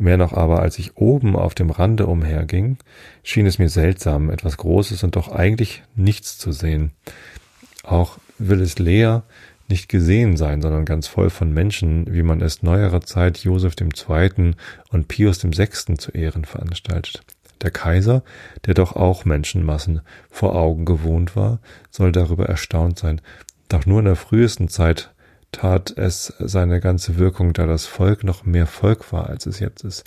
[0.00, 2.78] Mehr noch aber, als ich oben auf dem Rande umherging,
[3.22, 6.92] schien es mir seltsam, etwas Großes und doch eigentlich nichts zu sehen.
[7.82, 9.24] Auch will es leer
[9.68, 14.54] nicht gesehen sein, sondern ganz voll von Menschen, wie man es neuerer Zeit Joseph II.
[14.88, 15.96] und Pius VI.
[15.98, 17.20] zu Ehren veranstaltet.
[17.60, 18.22] Der Kaiser,
[18.64, 23.20] der doch auch Menschenmassen vor Augen gewohnt war, soll darüber erstaunt sein.
[23.68, 25.12] Doch nur in der frühesten Zeit
[25.52, 29.84] tat es seine ganze Wirkung, da das Volk noch mehr Volk war, als es jetzt
[29.84, 30.04] ist.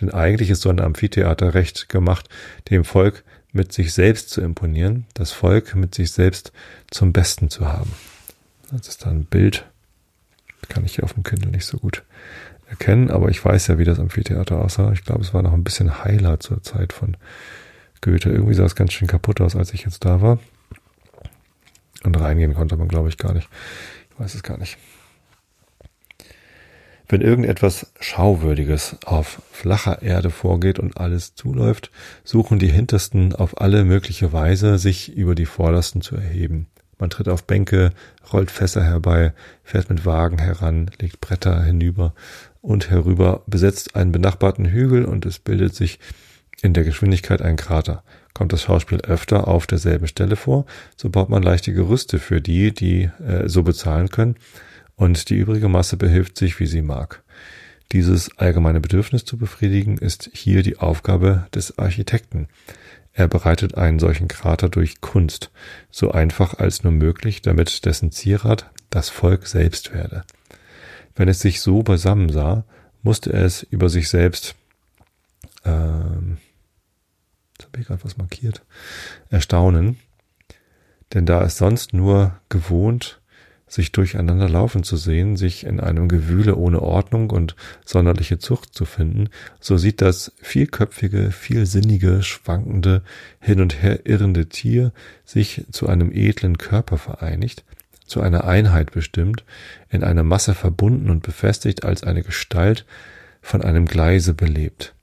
[0.00, 2.28] Denn eigentlich ist so ein Amphitheater recht gemacht,
[2.70, 6.52] dem Volk mit sich selbst zu imponieren, das Volk mit sich selbst
[6.90, 7.92] zum Besten zu haben.
[8.70, 9.66] Das ist dann ein Bild,
[10.68, 12.04] kann ich hier auf dem Kindle nicht so gut
[12.68, 14.92] erkennen, aber ich weiß ja, wie das Amphitheater aussah.
[14.92, 17.16] Ich glaube, es war noch ein bisschen heiler zur Zeit von
[18.02, 18.30] Goethe.
[18.30, 20.38] Irgendwie sah es ganz schön kaputt aus, als ich jetzt da war.
[22.04, 23.48] Und reingehen konnte man, glaube ich, gar nicht
[24.18, 24.76] weiß es gar nicht.
[27.10, 31.90] Wenn irgendetwas Schauwürdiges auf flacher Erde vorgeht und alles zuläuft,
[32.22, 36.66] suchen die Hintersten auf alle mögliche Weise, sich über die Vordersten zu erheben.
[36.98, 37.92] Man tritt auf Bänke,
[38.30, 42.12] rollt Fässer herbei, fährt mit Wagen heran, legt Bretter hinüber
[42.60, 46.00] und herüber, besetzt einen benachbarten Hügel und es bildet sich
[46.60, 48.02] in der Geschwindigkeit ein Krater.
[48.38, 50.64] Kommt das Schauspiel öfter auf derselben Stelle vor,
[50.96, 54.36] so baut man leichte Gerüste für die, die äh, so bezahlen können,
[54.94, 57.24] und die übrige Masse behilft sich, wie sie mag.
[57.90, 62.46] Dieses allgemeine Bedürfnis zu befriedigen ist hier die Aufgabe des Architekten.
[63.12, 65.50] Er bereitet einen solchen Krater durch Kunst,
[65.90, 70.22] so einfach als nur möglich, damit dessen Zierat das Volk selbst werde.
[71.16, 72.62] Wenn es sich so beisammen sah,
[73.02, 74.54] musste es über sich selbst,
[75.64, 76.38] ähm,
[77.68, 78.62] habe ich gerade was markiert,
[79.30, 79.98] erstaunen,
[81.14, 83.20] denn da es sonst nur gewohnt
[83.68, 87.54] sich durcheinander laufen zu sehen, sich in einem Gewühle ohne Ordnung und
[87.84, 89.28] sonderliche Zucht zu finden,
[89.60, 93.02] so sieht das vielköpfige, vielsinnige, schwankende,
[93.40, 94.92] hin und her irrende Tier
[95.24, 97.64] sich zu einem edlen Körper vereinigt,
[98.06, 99.44] zu einer Einheit bestimmt,
[99.90, 102.86] in einer Masse verbunden und befestigt als eine Gestalt
[103.42, 104.94] von einem Gleise belebt.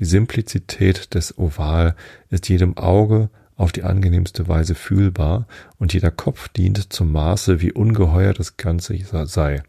[0.00, 1.94] Die Simplizität des Oval
[2.30, 5.46] ist jedem Auge auf die angenehmste Weise fühlbar,
[5.78, 9.62] und jeder Kopf dient zum Maße, wie ungeheuer das Ganze sei.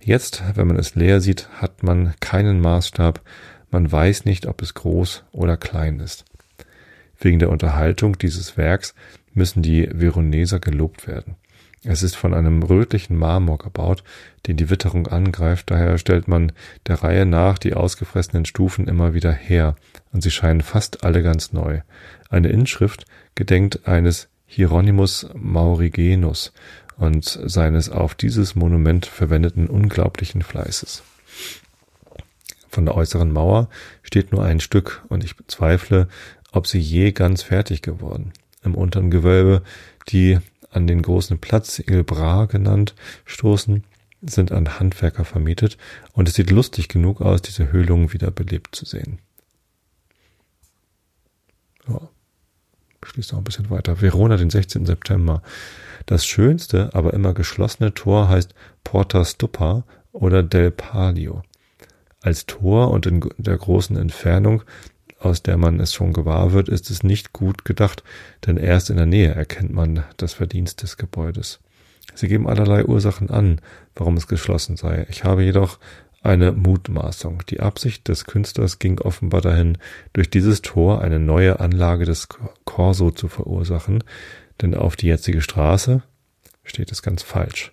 [0.00, 3.20] Jetzt, wenn man es leer sieht, hat man keinen Maßstab,
[3.70, 6.24] man weiß nicht, ob es groß oder klein ist.
[7.18, 8.94] Wegen der Unterhaltung dieses Werks
[9.34, 11.36] müssen die Veroneser gelobt werden.
[11.82, 14.04] Es ist von einem rötlichen Marmor gebaut,
[14.46, 16.52] den die Witterung angreift, daher stellt man
[16.86, 19.76] der Reihe nach die ausgefressenen Stufen immer wieder her,
[20.12, 21.80] und sie scheinen fast alle ganz neu.
[22.28, 26.52] Eine Inschrift gedenkt eines Hieronymus Maurigenus
[26.98, 31.02] und seines auf dieses Monument verwendeten unglaublichen Fleißes.
[32.68, 33.70] Von der äußeren Mauer
[34.02, 36.08] steht nur ein Stück, und ich bezweifle,
[36.52, 38.32] ob sie je ganz fertig geworden.
[38.62, 39.62] Im unteren Gewölbe
[40.08, 40.38] die
[40.70, 42.94] an den großen Platz Il Bra genannt
[43.24, 43.84] stoßen,
[44.22, 45.78] sind an Handwerker vermietet
[46.12, 49.18] und es sieht lustig genug aus, diese Höhlungen wieder belebt zu sehen.
[51.88, 52.08] Ja.
[53.02, 54.02] Schließt noch ein bisschen weiter.
[54.02, 54.84] Verona, den 16.
[54.84, 55.42] September.
[56.06, 58.54] Das schönste, aber immer geschlossene Tor heißt
[58.84, 61.42] Porta Stuppa oder Del Palio.
[62.20, 64.62] Als Tor und in der großen Entfernung
[65.20, 68.02] aus der man es schon gewahr wird, ist es nicht gut gedacht,
[68.46, 71.60] denn erst in der Nähe erkennt man das Verdienst des Gebäudes.
[72.14, 73.60] Sie geben allerlei Ursachen an,
[73.94, 75.06] warum es geschlossen sei.
[75.10, 75.78] Ich habe jedoch
[76.22, 77.42] eine Mutmaßung.
[77.48, 79.78] Die Absicht des Künstlers ging offenbar dahin,
[80.12, 82.28] durch dieses Tor eine neue Anlage des
[82.64, 84.02] Corso zu verursachen,
[84.60, 86.02] denn auf die jetzige Straße
[86.64, 87.72] steht es ganz falsch.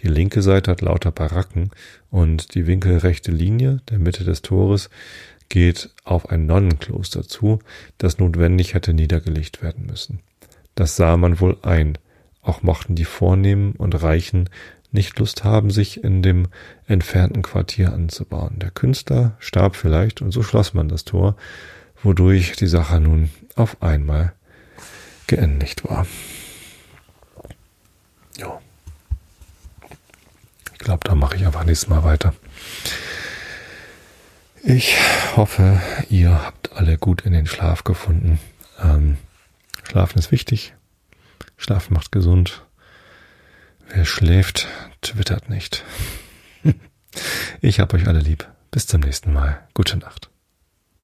[0.00, 1.70] Die linke Seite hat lauter Baracken
[2.10, 4.90] und die winkelrechte Linie der Mitte des Tores
[5.48, 7.60] geht auf ein Nonnenkloster zu,
[7.96, 10.20] das notwendig hätte niedergelegt werden müssen.
[10.74, 11.98] Das sah man wohl ein,
[12.42, 14.48] auch mochten die Vornehmen und Reichen
[14.90, 16.48] nicht Lust haben, sich in dem
[16.86, 18.58] entfernten Quartier anzubauen.
[18.58, 21.36] Der Künstler starb vielleicht, und so schloss man das Tor,
[22.02, 24.32] wodurch die Sache nun auf einmal
[25.26, 26.06] geendigt war.
[28.38, 28.60] Jo.
[30.72, 32.32] Ich glaube, da mache ich einfach nächstes Mal weiter.
[34.70, 34.98] Ich
[35.34, 38.38] hoffe, ihr habt alle gut in den Schlaf gefunden.
[38.78, 39.16] Ähm,
[39.82, 40.74] Schlafen ist wichtig.
[41.56, 42.66] Schlafen macht gesund.
[43.88, 44.68] Wer schläft,
[45.00, 45.84] twittert nicht.
[47.62, 48.46] Ich hab euch alle lieb.
[48.70, 49.66] Bis zum nächsten Mal.
[49.72, 50.28] Gute Nacht.